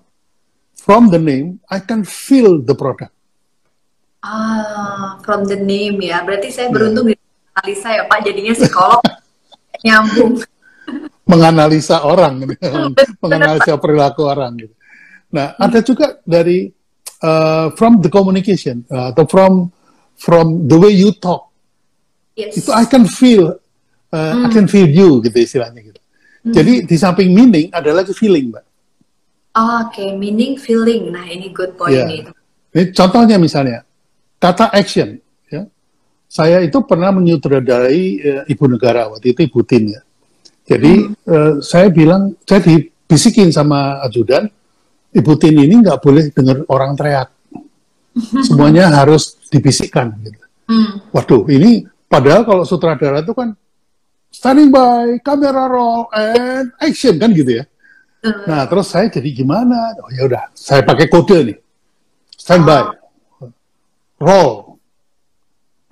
[0.74, 3.14] from the name, I can feel the product.
[4.24, 6.24] Ah, from the name ya.
[6.24, 7.20] Berarti saya beruntung yeah.
[7.60, 9.04] analisa ya Pak, jadinya psikolog
[9.84, 10.40] nyambung.
[11.28, 12.56] Menganalisa orang,
[13.22, 14.56] menganalisa perilaku orang.
[14.64, 14.74] Gitu.
[15.32, 15.64] Nah, hmm.
[15.64, 16.72] ada juga dari
[17.20, 19.68] uh, from the communication uh, atau from
[20.16, 21.52] from the way you talk.
[22.32, 22.60] Yes.
[22.60, 23.60] Itu I can feel,
[24.12, 24.44] uh, hmm.
[24.44, 26.00] I can feel you gitu istilahnya gitu.
[26.44, 26.52] Hmm.
[26.52, 28.64] Jadi di samping meaning ada lagi feeling, Mbak.
[29.54, 30.08] Oh, Oke, okay.
[30.18, 31.14] meaning, feeling.
[31.14, 32.10] Nah, ini good point yeah.
[32.10, 32.26] nih.
[32.74, 33.86] Ini contohnya misalnya,
[34.45, 35.16] kata action
[35.49, 35.64] ya.
[36.28, 40.05] Saya itu pernah menyutradarai uh, ibu negara waktu itu ibu tin ya.
[40.68, 41.16] Jadi hmm.
[41.24, 44.45] uh, saya bilang saya dibisikin sama ajudan
[45.16, 47.32] ibu tin ini nggak boleh dengar orang teriak.
[48.47, 50.45] Semuanya harus dibisikkan gitu.
[50.64, 50.97] Hmm.
[51.12, 53.53] waduh ini padahal kalau sutradara itu kan
[54.32, 57.64] standing by kamera roll and action kan gitu ya.
[58.49, 59.92] Nah terus saya jadi gimana?
[60.01, 61.59] Oh ya udah saya pakai kode nih.
[62.32, 62.80] Standby.
[62.80, 63.03] Oh
[64.24, 64.80] roll.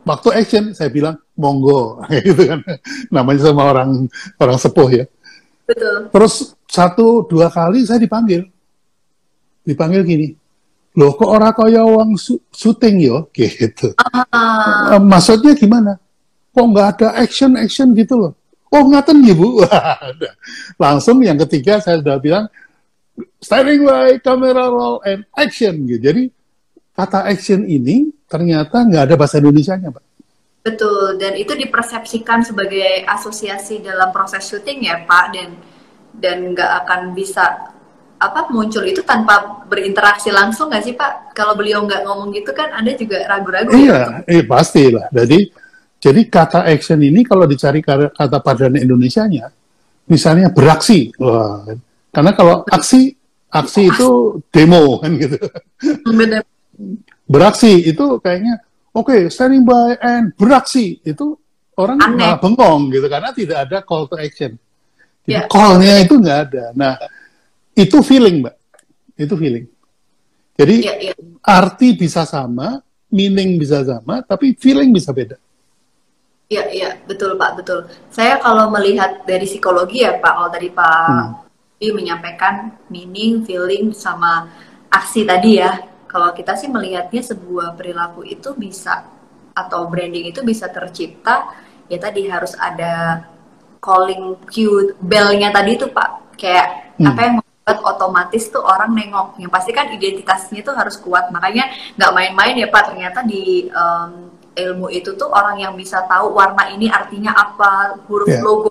[0.02, 2.64] Waktu action saya bilang monggo gitu kan.
[3.12, 4.08] Namanya sama orang
[4.40, 5.04] orang sepuh ya.
[5.68, 6.10] Betul.
[6.10, 6.34] Terus
[6.66, 8.48] satu dua kali saya dipanggil.
[9.62, 10.28] Dipanggil gini.
[10.92, 12.18] Loh kok orang kaya uang
[12.52, 13.96] syuting yo gitu.
[13.96, 15.00] Uh.
[15.00, 15.96] Maksudnya gimana?
[16.52, 18.32] Kok nggak ada action action gitu loh?
[18.72, 19.60] Oh ngaten ya bu.
[20.82, 22.44] Langsung yang ketiga saya sudah bilang
[23.40, 26.00] standing by, camera roll and action gitu.
[26.00, 26.22] Jadi
[27.02, 30.04] kata action ini ternyata nggak ada bahasa Indonesia-nya, Pak.
[30.62, 35.48] Betul, dan itu dipersepsikan sebagai asosiasi dalam proses syuting ya, Pak, dan
[36.14, 37.74] dan nggak akan bisa
[38.22, 41.34] apa muncul itu tanpa berinteraksi langsung nggak sih Pak?
[41.34, 43.74] Kalau beliau nggak ngomong gitu kan Anda juga ragu-ragu.
[43.74, 45.10] Iya, ya, eh, pasti lah.
[45.10, 45.50] Jadi
[45.98, 49.50] jadi kata action ini kalau dicari kata padanan Indonesia-nya,
[50.06, 51.66] misalnya beraksi, wah,
[52.14, 53.18] karena kalau aksi
[53.50, 55.42] aksi itu demo kan gitu.
[56.06, 56.46] Benar
[57.28, 58.60] beraksi itu kayaknya
[58.92, 61.36] oke okay, standing by and beraksi itu
[61.76, 64.56] orang malah bengong gitu karena tidak ada call to action.
[65.24, 65.46] yeah.
[65.46, 66.64] callnya itu nggak ada.
[66.74, 66.94] Nah
[67.72, 68.56] itu feeling mbak,
[69.16, 69.66] itu feeling.
[70.58, 71.16] Jadi yeah, yeah.
[71.40, 75.40] arti bisa sama, meaning bisa sama, tapi feeling bisa beda.
[76.52, 77.88] Iya, iya, betul Pak, betul.
[78.12, 81.08] Saya kalau melihat dari psikologi ya Pak, kalau tadi Pak
[81.80, 81.92] hmm.
[81.96, 84.52] menyampaikan meaning, feeling, sama
[84.92, 85.80] aksi tadi ya,
[86.12, 89.08] kalau kita sih melihatnya sebuah perilaku itu bisa
[89.56, 91.48] atau branding itu bisa tercipta
[91.88, 93.24] ya tadi harus ada
[93.80, 96.36] calling cue bellnya tadi tuh pak.
[96.36, 97.08] Kayak hmm.
[97.08, 99.40] apa yang membuat otomatis tuh orang nengok.
[99.40, 101.32] Yang pasti kan identitasnya tuh harus kuat.
[101.32, 102.92] Makanya nggak main-main ya pak.
[102.92, 108.28] Ternyata di um, ilmu itu tuh orang yang bisa tahu warna ini artinya apa huruf
[108.28, 108.44] yeah.
[108.44, 108.68] logo.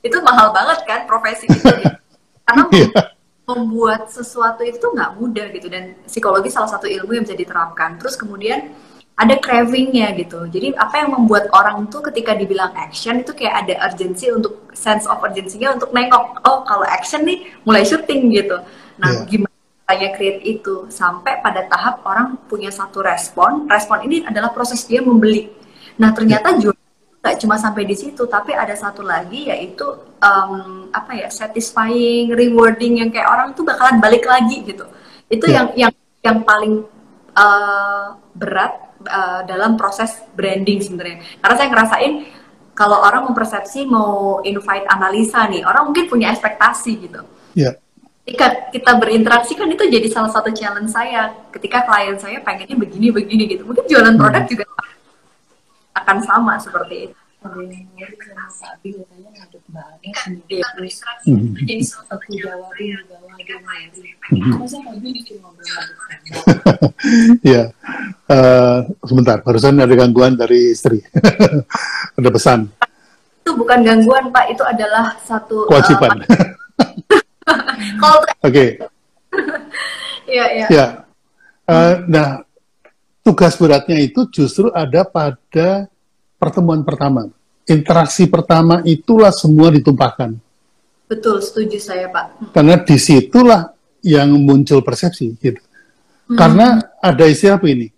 [0.00, 1.68] Itu mahal banget kan profesi itu
[2.48, 3.17] karena yeah
[3.48, 5.72] membuat sesuatu itu nggak mudah gitu.
[5.72, 7.96] Dan psikologi salah satu ilmu yang bisa diterapkan.
[7.96, 8.76] Terus kemudian
[9.18, 10.46] ada cravingnya gitu.
[10.46, 15.10] Jadi apa yang membuat orang tuh ketika dibilang action itu kayak ada urgency untuk sense
[15.10, 18.62] of urgency-nya untuk nengok oh kalau action nih mulai syuting gitu.
[19.02, 19.26] Nah yeah.
[19.26, 19.58] gimana
[19.90, 20.86] saya create itu?
[20.94, 23.66] Sampai pada tahap orang punya satu respon.
[23.66, 25.50] Respon ini adalah proses dia membeli.
[25.98, 26.77] Nah ternyata juga
[27.28, 29.84] nggak cuma sampai di situ tapi ada satu lagi yaitu
[30.24, 34.88] um, apa ya satisfying rewarding yang kayak orang tuh bakalan balik lagi gitu.
[35.28, 35.68] Itu yeah.
[35.76, 35.92] yang yang
[36.24, 36.88] yang paling
[37.36, 38.72] uh, berat
[39.04, 41.20] uh, dalam proses branding sebenarnya.
[41.44, 42.12] Karena saya ngerasain
[42.72, 47.20] kalau orang mempersepsi mau invite analisa nih orang mungkin punya ekspektasi gitu.
[47.52, 47.76] Yeah
[48.28, 51.32] ketika kita berinteraksi kan itu jadi salah satu challenge saya.
[51.48, 53.64] Ketika klien saya pengennya begini begini gitu.
[53.64, 54.20] Mungkin jualan hmm.
[54.20, 54.64] produk juga
[56.04, 57.16] akan sama seperti itu
[67.46, 67.70] Ya,
[68.26, 70.98] uh, sebentar, barusan ada gangguan dari istri.
[72.18, 72.66] ada pesan.
[73.46, 74.50] Itu bukan gangguan, Pak.
[74.52, 76.26] Itu adalah satu kewajiban.
[78.04, 78.76] Uh, Oke.
[80.28, 80.66] Iya, iya.
[80.68, 80.86] Ya.
[81.64, 82.44] Uh, nah,
[83.28, 85.84] tugas beratnya itu justru ada pada
[86.40, 87.28] pertemuan pertama.
[87.68, 90.40] Interaksi pertama itulah semua ditumpahkan.
[91.04, 92.56] Betul, setuju saya, Pak.
[92.56, 95.60] Karena di situlah yang muncul persepsi, gitu.
[96.32, 96.36] Hmm.
[96.40, 96.66] Karena
[97.04, 97.92] ada istilah ini?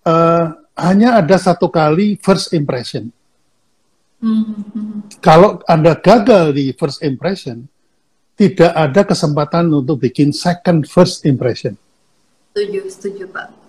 [0.00, 3.12] Uh, hanya ada satu kali first impression.
[4.24, 5.04] Hmm.
[5.20, 7.68] Kalau Anda gagal di first impression,
[8.40, 11.76] tidak ada kesempatan untuk bikin second first impression.
[12.56, 13.63] Setuju, setuju Pak.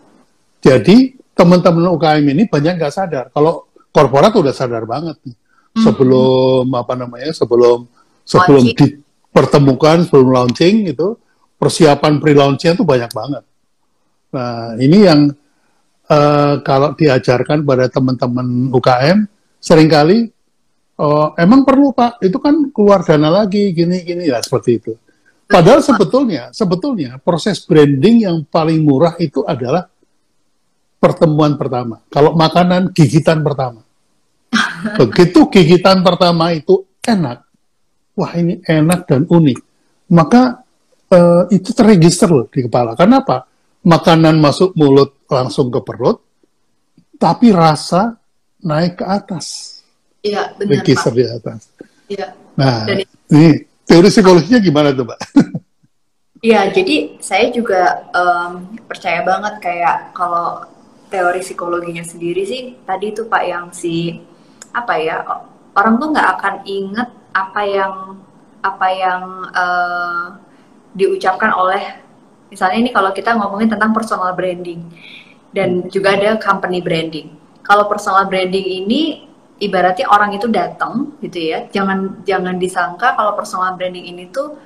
[0.66, 3.26] Jadi teman-teman UKM ini banyak nggak sadar.
[3.30, 5.38] Kalau korporat udah sadar banget nih.
[5.78, 5.84] Hmm.
[5.86, 7.86] Sebelum apa namanya, sebelum
[8.26, 8.78] sebelum launching.
[8.82, 11.14] dipertemukan, sebelum launching itu
[11.62, 13.44] persiapan pre-launchnya itu banyak banget.
[14.34, 15.30] Nah ini yang
[16.10, 19.30] uh, kalau diajarkan pada teman-teman UKM
[19.62, 20.34] sering kali
[21.00, 24.94] oh, emang perlu Pak, itu kan keluar dana lagi, gini-gini ya seperti itu.
[25.46, 29.86] Padahal sebetulnya, sebetulnya proses branding yang paling murah itu adalah
[31.06, 32.02] pertemuan pertama.
[32.10, 33.86] Kalau makanan, gigitan pertama.
[34.98, 37.46] Begitu gigitan pertama itu enak,
[38.18, 39.60] wah ini enak dan unik,
[40.10, 40.66] maka
[41.14, 42.98] uh, itu terregister loh di kepala.
[42.98, 43.46] Kenapa?
[43.86, 46.18] Makanan masuk mulut langsung ke perut,
[47.22, 48.18] tapi rasa
[48.66, 49.76] naik ke atas
[50.26, 51.14] Iya, benar Pak.
[51.14, 51.62] di atas.
[52.10, 52.28] Iya.
[52.58, 53.50] Nah, Dan, ini
[53.86, 55.20] teori psikologinya gimana tuh, Pak?
[56.42, 60.66] Iya, jadi saya juga um, percaya banget kayak kalau
[61.16, 64.20] teori psikologinya sendiri sih tadi itu Pak yang si
[64.76, 65.24] apa ya
[65.72, 67.94] orang tuh nggak akan inget apa yang
[68.60, 69.24] apa yang
[69.56, 70.26] uh,
[70.92, 72.04] diucapkan oleh
[72.52, 74.84] misalnya ini kalau kita ngomongin tentang personal branding
[75.56, 77.32] dan juga ada company branding.
[77.64, 79.26] Kalau personal branding ini
[79.58, 84.60] ibaratnya orang itu datang gitu ya jangan jangan disangka kalau personal branding ini tuh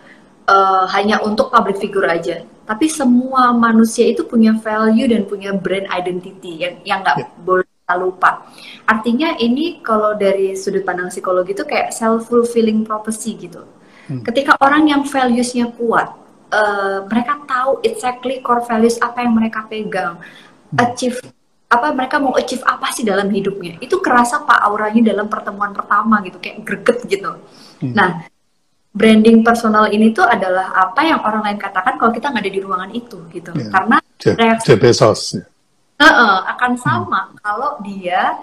[0.49, 5.85] uh, hanya untuk public figure aja tapi semua manusia itu punya value dan punya brand
[5.89, 7.29] identity yang yang nggak yeah.
[7.45, 8.45] boleh kita lupa
[8.85, 13.65] artinya ini kalau dari sudut pandang psikologi itu kayak self fulfilling prophecy gitu
[14.09, 14.21] hmm.
[14.25, 16.13] ketika orang yang valuesnya kuat
[16.53, 20.77] uh, mereka tahu exactly core values apa yang mereka pegang hmm.
[20.77, 21.17] achieve
[21.69, 26.17] apa mereka mau achieve apa sih dalam hidupnya itu kerasa pak auranya dalam pertemuan pertama
[26.25, 27.37] gitu kayak greget gitu
[27.81, 27.93] hmm.
[27.93, 28.25] nah
[28.89, 32.61] branding personal ini tuh adalah apa yang orang lain katakan kalau kita nggak ada di
[32.61, 33.69] ruangan itu gitu yeah.
[33.69, 33.97] karena
[34.35, 36.81] reaksi Bezos uh -uh, akan hmm.
[36.81, 37.35] sama hmm.
[37.39, 38.41] kalau dia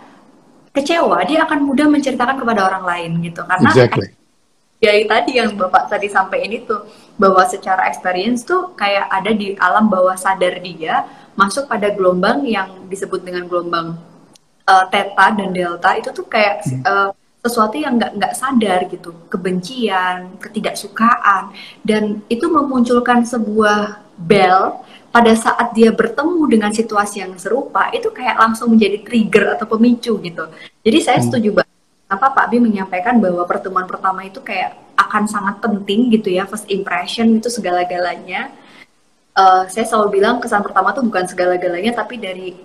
[0.71, 4.13] kecewa dia akan mudah menceritakan kepada orang lain gitu karena exactly.
[4.79, 6.77] ya tadi yang bapak tadi sampaikan itu
[7.17, 12.85] bahwa secara experience tuh kayak ada di alam bawah sadar dia masuk pada gelombang yang
[12.93, 13.97] disebut dengan gelombang
[14.69, 17.11] uh, theta dan delta itu tuh kayak uh,
[17.47, 19.15] sesuatu yang nggak nggak sadar gitu.
[19.31, 21.55] Kebencian ketidaksukaan.
[21.87, 24.83] Dan itu memunculkan sebuah bell
[25.17, 30.21] pada saat dia bertemu dengan situasi yang serupa itu kayak langsung menjadi trigger atau pemicu
[30.21, 30.45] gitu.
[30.85, 31.27] Jadi saya hmm.
[31.31, 31.75] setuju banget.
[32.07, 36.69] Apa Pak Bi menyampaikan bahwa pertemuan pertama itu kayak akan sangat penting gitu ya first
[36.69, 38.53] impression itu segala-galanya.
[39.37, 42.57] Uh, saya selalu bilang kesan pertama tuh bukan segala-galanya tapi dari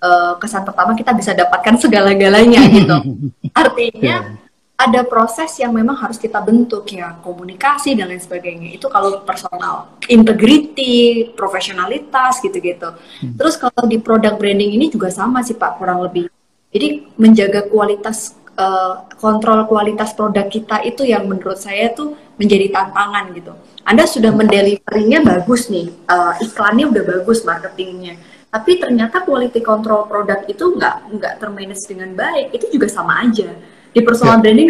[0.00, 2.96] uh, kesan pertama kita bisa dapatkan segala-galanya gitu.
[3.62, 4.80] Artinya yeah.
[4.80, 8.74] ada proses yang memang harus kita bentuk ya komunikasi dan lain sebagainya.
[8.74, 12.96] Itu kalau personal, integrity, profesionalitas gitu-gitu.
[13.22, 13.36] Hmm.
[13.36, 16.32] Terus kalau di produk branding ini juga sama sih Pak kurang lebih.
[16.70, 23.34] Jadi menjaga kualitas uh, kontrol kualitas produk kita itu yang menurut saya tuh menjadi tantangan
[23.36, 23.52] gitu.
[23.84, 28.16] Anda sudah mendeliverinya bagus nih, uh, iklannya udah bagus, marketingnya,
[28.50, 33.46] tapi ternyata quality control produk itu nggak nggak termanage dengan baik, itu juga sama aja.
[33.94, 34.42] Di personal yeah.
[34.42, 34.68] branding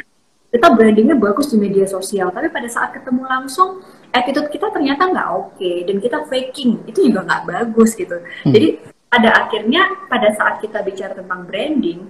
[0.51, 3.81] kita brandingnya bagus di media sosial, tapi pada saat ketemu langsung
[4.13, 8.21] attitude kita ternyata nggak oke okay, dan kita faking itu juga nggak bagus gitu.
[8.21, 8.53] Hmm.
[8.53, 8.69] Jadi
[9.09, 12.05] pada akhirnya pada saat kita bicara tentang branding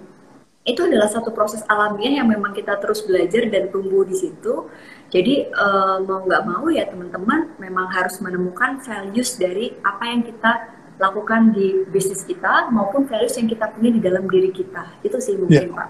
[0.60, 4.68] itu adalah satu proses alamiah yang memang kita terus belajar dan tumbuh di situ.
[5.08, 10.79] Jadi uh, mau nggak mau ya teman-teman memang harus menemukan values dari apa yang kita
[11.00, 15.00] lakukan di bisnis kita maupun values yang kita punya di dalam diri kita.
[15.00, 15.72] Itu sih mungkin ya.
[15.72, 15.88] Pak.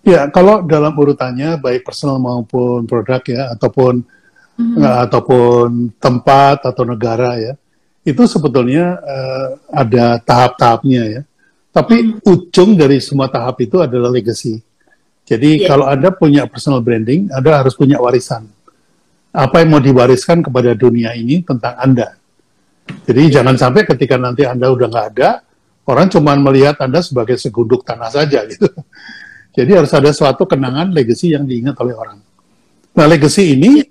[0.00, 4.02] Ya, kalau dalam urutannya baik personal maupun produk ya ataupun
[4.58, 4.80] mm-hmm.
[4.80, 7.52] uh, ataupun tempat atau negara ya,
[8.02, 11.22] itu sebetulnya uh, ada tahap-tahapnya ya.
[11.70, 12.32] Tapi mm-hmm.
[12.32, 14.58] ujung dari semua tahap itu adalah legacy.
[15.28, 15.68] Jadi yeah.
[15.70, 18.50] kalau Anda punya personal branding, Anda harus punya warisan.
[19.30, 22.18] Apa yang mau diwariskan kepada dunia ini tentang Anda.
[23.06, 25.42] Jadi jangan sampai ketika nanti Anda udah nggak ada,
[25.86, 28.68] orang cuma melihat Anda sebagai segunduk tanah saja gitu.
[29.56, 32.18] Jadi harus ada suatu kenangan legacy yang diingat oleh orang.
[32.94, 33.82] Nah, legacy ini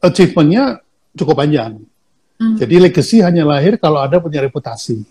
[0.00, 0.80] achievementnya
[1.16, 1.80] cukup panjang.
[2.40, 2.56] Hmm.
[2.56, 5.04] Jadi legacy hanya lahir kalau Anda punya reputasi.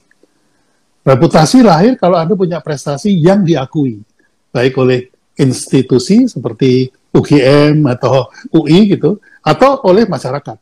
[1.03, 4.01] Reputasi lahir kalau Anda punya prestasi yang diakui,
[4.49, 10.57] baik oleh institusi seperti UGM atau UI gitu, atau oleh masyarakat.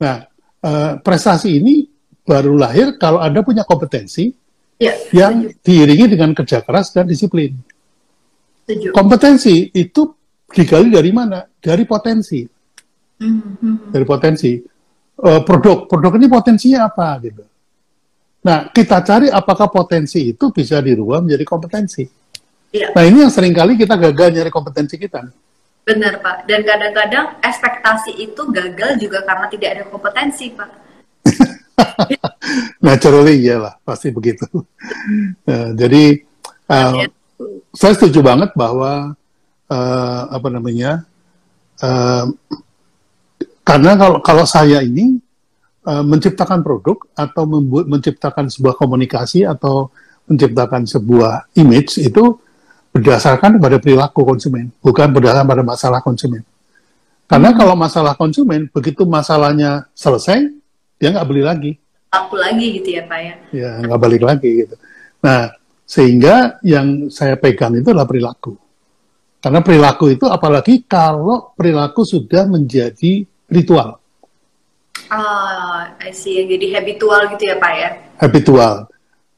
[0.00, 0.29] Nah,
[0.64, 1.88] uh, prestasi ini
[2.24, 4.30] baru lahir kalau Anda punya kompetensi
[4.80, 7.56] ya, yang diiringi dengan kerja keras dan disiplin.
[8.64, 8.94] Setuju.
[8.94, 10.14] Kompetensi itu
[10.46, 11.42] digali dari mana?
[11.58, 12.46] Dari potensi.
[13.20, 13.92] Mm-hmm.
[13.92, 14.52] Dari potensi.
[15.20, 17.44] Uh, produk, produk ini potensinya apa gitu.
[18.40, 22.08] Nah, kita cari apakah potensi itu bisa dirubah menjadi kompetensi.
[22.72, 22.96] Iya.
[22.96, 25.28] Nah, ini yang sering kali kita gagal nyari kompetensi kita.
[25.84, 26.46] Benar, Pak.
[26.46, 30.70] Dan kadang-kadang ekspektasi itu gagal juga karena tidak ada kompetensi, Pak.
[32.84, 34.44] Naturally, iyalah, pasti begitu.
[34.52, 36.20] uh, jadi,
[36.68, 37.08] uh,
[37.72, 39.16] saya setuju banget bahwa
[39.70, 41.06] uh, apa namanya
[41.80, 42.26] uh,
[43.62, 45.22] karena kalau kalau saya ini
[45.86, 49.94] uh, menciptakan produk atau membuat menciptakan sebuah komunikasi atau
[50.26, 52.38] menciptakan sebuah image itu
[52.90, 56.42] berdasarkan pada perilaku konsumen bukan berdasarkan pada masalah konsumen
[57.30, 57.58] karena hmm.
[57.58, 60.50] kalau masalah konsumen begitu masalahnya selesai
[60.98, 61.72] dia nggak beli lagi
[62.10, 64.74] aku lagi gitu ya pak ya ya nggak balik lagi gitu
[65.22, 65.60] nah
[65.90, 68.54] sehingga yang saya pegang itu adalah perilaku.
[69.42, 73.98] Karena perilaku itu apalagi kalau perilaku sudah menjadi ritual.
[75.10, 76.46] Ah, I see.
[76.46, 77.90] Jadi habitual gitu ya Pak ya?
[78.22, 78.86] Habitual.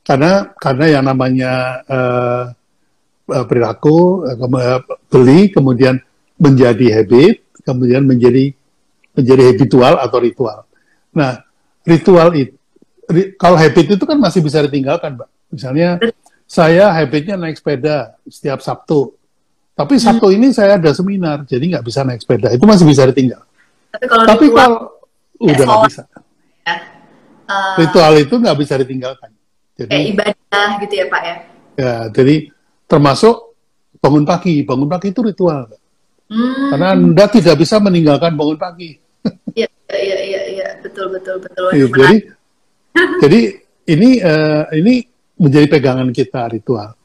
[0.04, 2.44] Karena karena yang namanya uh,
[3.26, 5.98] perilaku uh, beli kemudian
[6.38, 8.50] menjadi habit, kemudian menjadi
[9.12, 10.58] menjadi habitual atau ritual.
[11.12, 11.44] Nah,
[11.84, 12.56] ritual itu
[13.36, 15.28] kalau habit itu kan masih bisa ditinggalkan, Mbak.
[15.52, 16.00] Misalnya
[16.48, 19.12] saya habitnya naik sepeda setiap Sabtu.
[19.72, 20.02] Tapi hmm.
[20.04, 20.36] Sabtu hmm.
[20.36, 22.52] ini saya ada seminar, jadi nggak bisa naik sepeda.
[22.52, 23.42] Itu masih bisa ditinggal.
[23.92, 24.80] Tapi kalau, Tapi kalau
[25.40, 26.02] udah nggak bisa.
[26.62, 26.76] Ya.
[27.42, 29.30] Uh, ritual itu nggak bisa ditinggalkan.
[29.76, 31.36] Jadi kayak ibadah gitu ya Pak ya?
[31.72, 32.34] Ya, jadi
[32.92, 33.56] termasuk
[33.96, 34.60] bangun pagi.
[34.68, 35.72] Bangun pagi itu ritual.
[36.28, 36.68] Hmm.
[36.76, 39.00] Karena Anda tidak bisa meninggalkan bangun pagi.
[39.52, 41.68] Iya, iya, iya, iya, betul, betul, betul.
[41.76, 42.16] Ya, jadi,
[43.22, 43.40] jadi
[43.92, 45.04] ini uh, ini
[45.36, 46.96] menjadi pegangan kita ritual.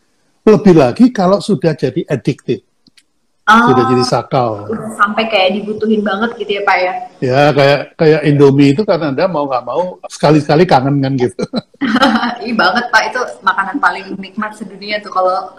[0.48, 2.64] Lebih lagi kalau sudah jadi addicted.
[3.48, 4.68] Oh, sudah jadi sakau.
[5.00, 6.93] sampai kayak dibutuhin banget gitu ya Pak ya?
[7.24, 11.43] Ya kayak kayak Indomie itu karena Anda mau nggak mau sekali-sekali kangen kan gitu.
[12.48, 15.39] Iya banget Pak, itu makanan paling nikmat sedunia tuh kalau.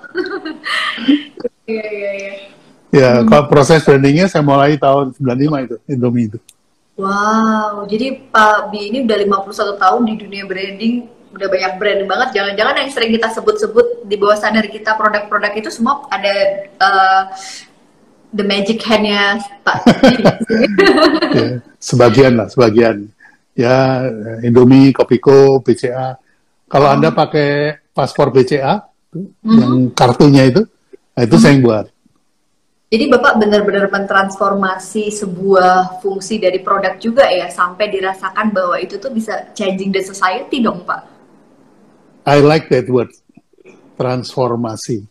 [1.69, 2.33] Iya iya iya.
[2.89, 3.29] Ya, hmm.
[3.29, 6.41] kalau proses brandingnya saya mulai tahun 95 itu, Indomie itu.
[6.97, 11.05] Wow, jadi Pak Bi ini udah 51 tahun di dunia branding,
[11.37, 15.69] udah banyak brand banget jangan-jangan yang sering kita sebut-sebut di bawah sadar kita produk-produk itu
[15.69, 16.35] semua ada
[16.81, 17.23] uh,
[18.33, 19.85] the magic handnya Pak
[21.37, 21.47] ya,
[21.81, 23.09] sebagian lah sebagian
[23.57, 24.05] ya
[24.45, 26.17] Indomie Kopiko BCA
[26.69, 26.95] kalau oh.
[26.95, 29.59] anda pakai paspor BCA mm-hmm.
[29.59, 30.63] yang kartunya itu
[31.17, 31.41] nah itu mm-hmm.
[31.41, 31.87] saya yang buat
[32.89, 39.13] jadi Bapak benar-benar mentransformasi sebuah fungsi dari produk juga ya sampai dirasakan bahwa itu tuh
[39.13, 41.05] bisa changing the society dong Pak.
[42.25, 43.13] I like that word,
[44.01, 45.05] transformasi.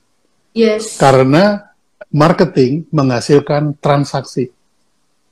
[0.57, 0.97] Yes.
[0.97, 1.66] Karena
[2.11, 4.51] marketing menghasilkan transaksi.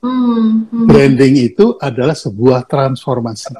[0.00, 0.86] Hmm, hmm.
[0.86, 3.56] Branding itu adalah sebuah transformasi.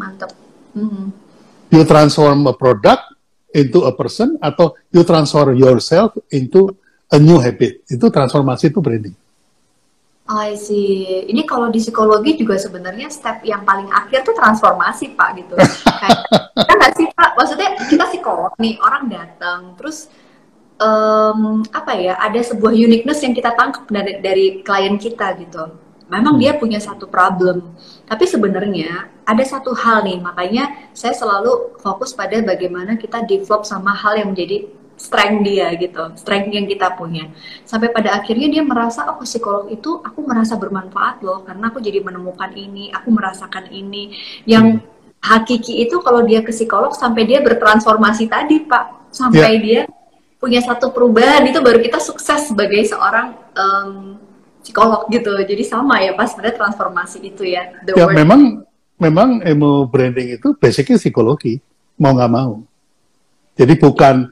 [0.00, 0.32] Mantap.
[0.74, 1.12] Hmm.
[1.70, 3.14] You transform a product
[3.54, 6.74] into a person atau you transform yourself into
[7.14, 7.86] a new habit.
[7.86, 9.14] Itu transformasi itu branding.
[10.24, 11.28] I see.
[11.28, 15.52] Ini kalau di psikologi juga sebenarnya step yang paling akhir tuh transformasi pak gitu.
[16.00, 16.20] Kayak,
[16.64, 17.30] kan nggak sih pak?
[17.36, 20.08] Maksudnya kita psikolog nih orang datang terus
[20.80, 22.14] um, apa ya?
[22.18, 25.64] Ada sebuah uniqueness yang kita tangkap dari, dari klien kita gitu.
[26.04, 26.42] memang hmm.
[26.42, 27.74] dia punya satu problem.
[28.04, 33.96] Tapi sebenarnya ada satu hal nih, makanya saya selalu fokus pada bagaimana kita develop sama
[33.96, 37.32] hal yang menjadi strength dia gitu, strength yang kita punya.
[37.64, 42.04] Sampai pada akhirnya dia merasa, oh psikolog itu aku merasa bermanfaat loh, karena aku jadi
[42.04, 44.14] menemukan ini, aku merasakan ini.
[44.44, 45.24] Yang hmm.
[45.24, 49.62] hakiki itu kalau dia ke psikolog sampai dia bertransformasi tadi Pak, sampai yeah.
[49.64, 49.80] dia
[50.44, 54.20] punya satu perubahan itu baru kita sukses sebagai seorang um,
[54.60, 55.32] psikolog gitu.
[55.32, 57.72] Jadi sama ya pas pada transformasi itu ya.
[57.80, 58.12] The ya word.
[58.12, 58.40] memang
[59.00, 61.56] memang emo branding itu basicnya psikologi
[61.96, 62.60] mau nggak mau.
[63.56, 64.28] Jadi bukan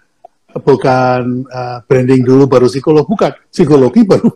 [0.52, 4.28] bukan uh, branding dulu baru psikolog bukan psikologi baru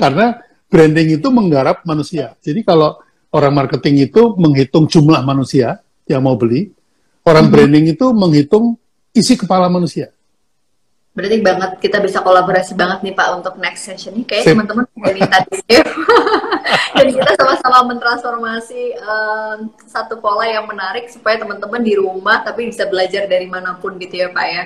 [0.00, 0.40] karena
[0.72, 2.32] branding itu menggarap manusia.
[2.40, 2.96] Jadi kalau
[3.28, 6.72] orang marketing itu menghitung jumlah manusia yang mau beli,
[7.28, 7.52] orang hmm.
[7.52, 8.80] branding itu menghitung
[9.12, 10.16] isi kepala manusia.
[11.10, 14.22] Berarti banget kita bisa kolaborasi banget nih Pak untuk next session ini.
[14.22, 15.42] Kayak teman-teman minta
[16.96, 19.58] dan kita sama-sama mentransformasi um,
[19.90, 24.22] satu pola yang menarik supaya teman-teman di rumah tapi bisa belajar dari mana pun gitu
[24.22, 24.62] ya Pak ya.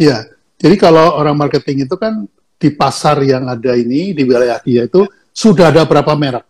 [0.00, 0.18] Iya.
[0.56, 2.24] Jadi kalau orang marketing itu kan
[2.56, 5.04] di pasar yang ada ini di wilayah dia itu
[5.36, 6.48] sudah ada berapa merek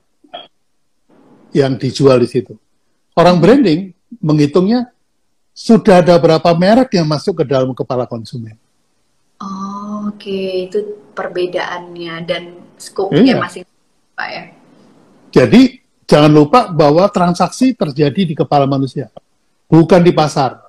[1.51, 2.55] yang dijual di situ.
[3.19, 3.91] Orang branding
[4.23, 4.87] menghitungnya
[5.51, 8.55] sudah ada berapa merek yang masuk ke dalam kepala konsumen.
[10.17, 10.53] Oke, okay.
[10.73, 10.79] itu
[11.13, 12.43] perbedaannya dan
[12.81, 13.37] skopnya iya.
[13.37, 13.69] masing
[14.17, 14.43] Pak ya.
[15.29, 15.77] Jadi
[16.09, 19.13] jangan lupa bahwa transaksi terjadi di kepala manusia,
[19.69, 20.65] bukan di pasar.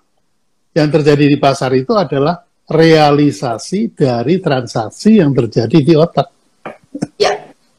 [0.75, 6.27] Yang terjadi di pasar itu adalah realisasi dari transaksi yang terjadi di otak.
[7.15, 7.35] Ya, yeah.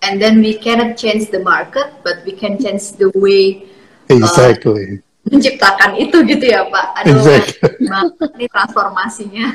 [0.08, 3.68] and then we cannot change the market, but we can change the way.
[4.08, 5.04] Exactly.
[5.04, 6.86] Uh, menciptakan itu gitu ya Pak.
[7.04, 8.36] Aduh, exactly.
[8.40, 9.46] ini transformasinya.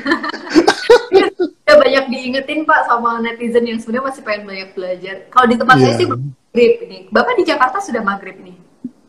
[1.66, 5.16] ya banyak diingetin Pak sama netizen yang sebenarnya masih pengen banyak belajar.
[5.28, 5.84] Kalau di tempat yeah.
[5.84, 6.98] saya sih maghrib ini.
[7.10, 8.56] Bapak di Jakarta sudah maghrib nih?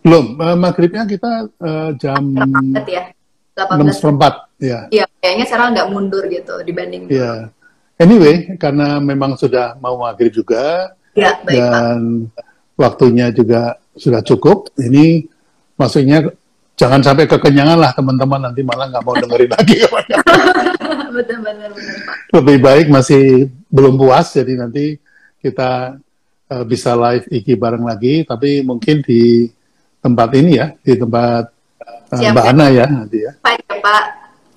[0.05, 2.22] Belum, uh, maghribnya kita uh, jam
[2.86, 3.09] ya.
[3.55, 4.80] 18 ya.
[4.91, 7.07] Iya, kayaknya sekarang nggak mundur gitu dibanding.
[7.07, 7.24] Iya.
[7.24, 7.39] Yeah.
[7.95, 12.43] Anyway, karena memang sudah mau maghrib juga ya, baik, dan Pak.
[12.76, 14.76] waktunya juga sudah cukup.
[14.76, 15.24] Ini
[15.80, 16.28] maksudnya
[16.76, 18.51] jangan sampai kekenyangan lah teman-teman.
[18.51, 19.78] Nanti malah nggak mau dengerin lagi.
[21.15, 21.95] Betul, betul, betul,
[22.36, 24.99] lebih baik masih belum puas jadi nanti
[25.39, 25.95] kita
[26.51, 28.28] uh, bisa live iki bareng lagi.
[28.28, 29.47] Tapi mungkin di
[30.03, 31.55] tempat ini ya di tempat
[32.11, 33.32] uh, Siap, Mbak Ana ya nanti ya.
[33.39, 34.05] Pak ya Pak.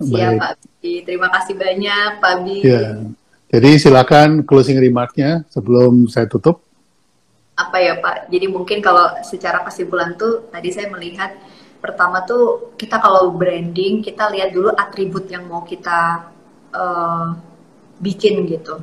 [0.03, 0.51] Siap Pak
[0.83, 0.93] Bi.
[1.07, 2.57] terima kasih banyak Pak Bi.
[2.67, 3.03] Ya.
[3.49, 6.67] jadi silakan closing remarknya sebelum saya tutup.
[7.59, 8.31] Apa ya Pak?
[8.31, 11.35] Jadi mungkin kalau secara kesimpulan tuh tadi saya melihat
[11.79, 16.31] pertama tuh kita kalau branding kita lihat dulu atribut yang mau kita
[16.75, 17.35] uh,
[18.03, 18.83] bikin gitu.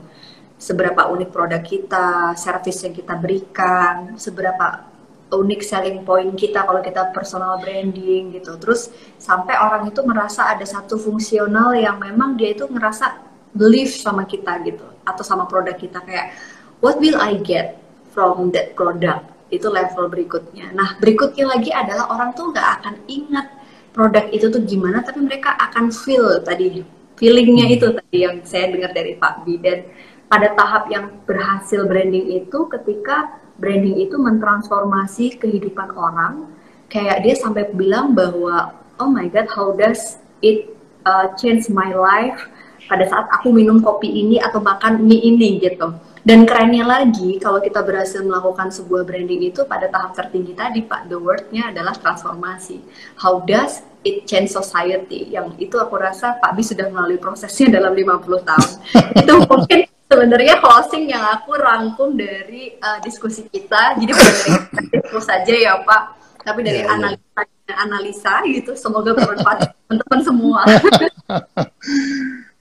[0.55, 4.87] Seberapa unik produk kita, service yang kita berikan, seberapa
[5.27, 8.55] unik selling point kita kalau kita personal branding gitu.
[8.55, 8.87] Terus
[9.19, 13.19] sampai orang itu merasa ada satu fungsional yang memang dia itu ngerasa
[13.51, 15.99] believe sama kita gitu atau sama produk kita.
[16.07, 16.31] Kayak
[16.79, 17.75] what will I get
[18.15, 20.75] from that product itu level berikutnya.
[20.75, 23.47] Nah, berikutnya lagi adalah orang tuh nggak akan ingat
[23.95, 26.83] produk itu tuh gimana, tapi mereka akan feel tadi
[27.15, 27.75] feelingnya hmm.
[27.79, 29.87] itu tadi yang saya dengar dari Pak Bi dan
[30.27, 36.51] pada tahap yang berhasil branding itu ketika branding itu mentransformasi kehidupan orang
[36.91, 40.75] kayak dia sampai bilang bahwa oh my god how does it
[41.07, 42.51] uh, change my life
[42.85, 45.95] pada saat aku minum kopi ini atau makan mie ini gitu
[46.25, 51.05] dan kerennya lagi, kalau kita berhasil melakukan sebuah branding itu pada tahap tertinggi tadi, Pak,
[51.05, 52.81] the word-nya adalah transformasi.
[53.21, 55.29] How does it change society?
[55.29, 58.71] Yang itu aku rasa Pak Bi sudah melalui prosesnya dalam 50 tahun.
[59.21, 63.93] itu mungkin sebenarnya closing yang aku rangkum dari uh, diskusi kita.
[63.93, 66.01] Jadi bukan dari itu saja ya, Pak,
[66.41, 66.97] tapi dari yeah, iya.
[66.97, 67.77] analisa yeah.
[67.85, 68.73] analisa gitu.
[68.73, 70.65] Semoga bermanfaat teman-teman semua.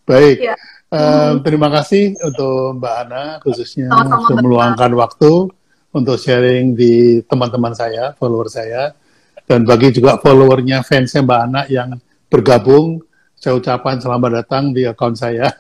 [0.05, 0.53] Baik.
[0.53, 0.61] Yeah.
[0.95, 5.51] Uh, terima kasih untuk Mbak Ana khususnya sudah meluangkan waktu
[5.91, 8.95] untuk sharing di teman-teman saya, follower saya,
[9.43, 11.99] dan bagi juga followernya fansnya Mbak Ana yang
[12.31, 13.03] bergabung,
[13.35, 15.51] saya ucapkan selamat datang di akun saya.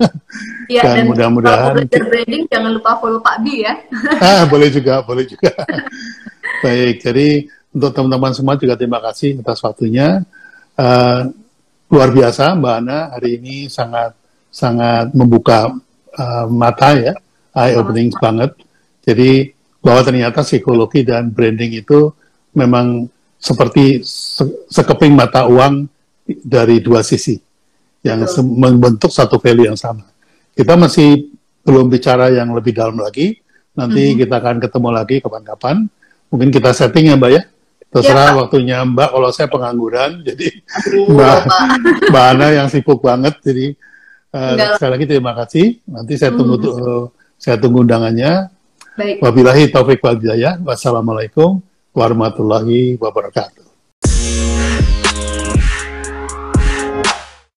[0.64, 3.76] Ya, dan, dan mudah-mudahan branding jangan lupa follow Pak Bi ya.
[4.24, 5.52] ah, boleh juga, boleh juga.
[6.64, 7.44] Baik, jadi
[7.76, 10.24] untuk teman-teman semua juga terima kasih atas waktunya.
[10.78, 11.28] Uh,
[11.92, 14.23] luar biasa Mbak Ana hari ini sangat
[14.54, 15.74] sangat membuka
[16.14, 17.14] uh, mata ya,
[17.58, 18.54] eye opening banget.
[19.02, 19.50] Jadi
[19.82, 22.14] bahwa ternyata psikologi dan branding itu
[22.54, 23.10] memang
[23.42, 25.90] seperti se sekeping mata uang
[26.46, 27.36] dari dua sisi
[28.06, 30.06] yang membentuk satu value yang sama.
[30.54, 31.34] Kita masih
[31.66, 33.42] belum bicara yang lebih dalam lagi.
[33.74, 34.20] Nanti mm -hmm.
[34.22, 35.76] kita akan ketemu lagi kapan-kapan
[36.34, 37.42] mungkin kita setting ya Mbak ya.
[37.94, 41.38] Terserah ya, waktunya Mbak, kalau saya pengangguran, jadi Aduh, Mbak,
[42.10, 43.78] Mbak Ana yang sibuk banget, jadi
[44.34, 45.78] uh, sekali lagi terima kasih.
[45.86, 46.74] Nanti saya tunggu hmm.
[46.82, 47.04] uh,
[47.38, 48.50] saya tunggu undangannya.
[48.98, 49.22] Baik.
[49.22, 50.58] Wabillahi taufik wal hidayah.
[50.62, 51.62] Wassalamualaikum
[51.94, 53.64] warahmatullahi wabarakatuh.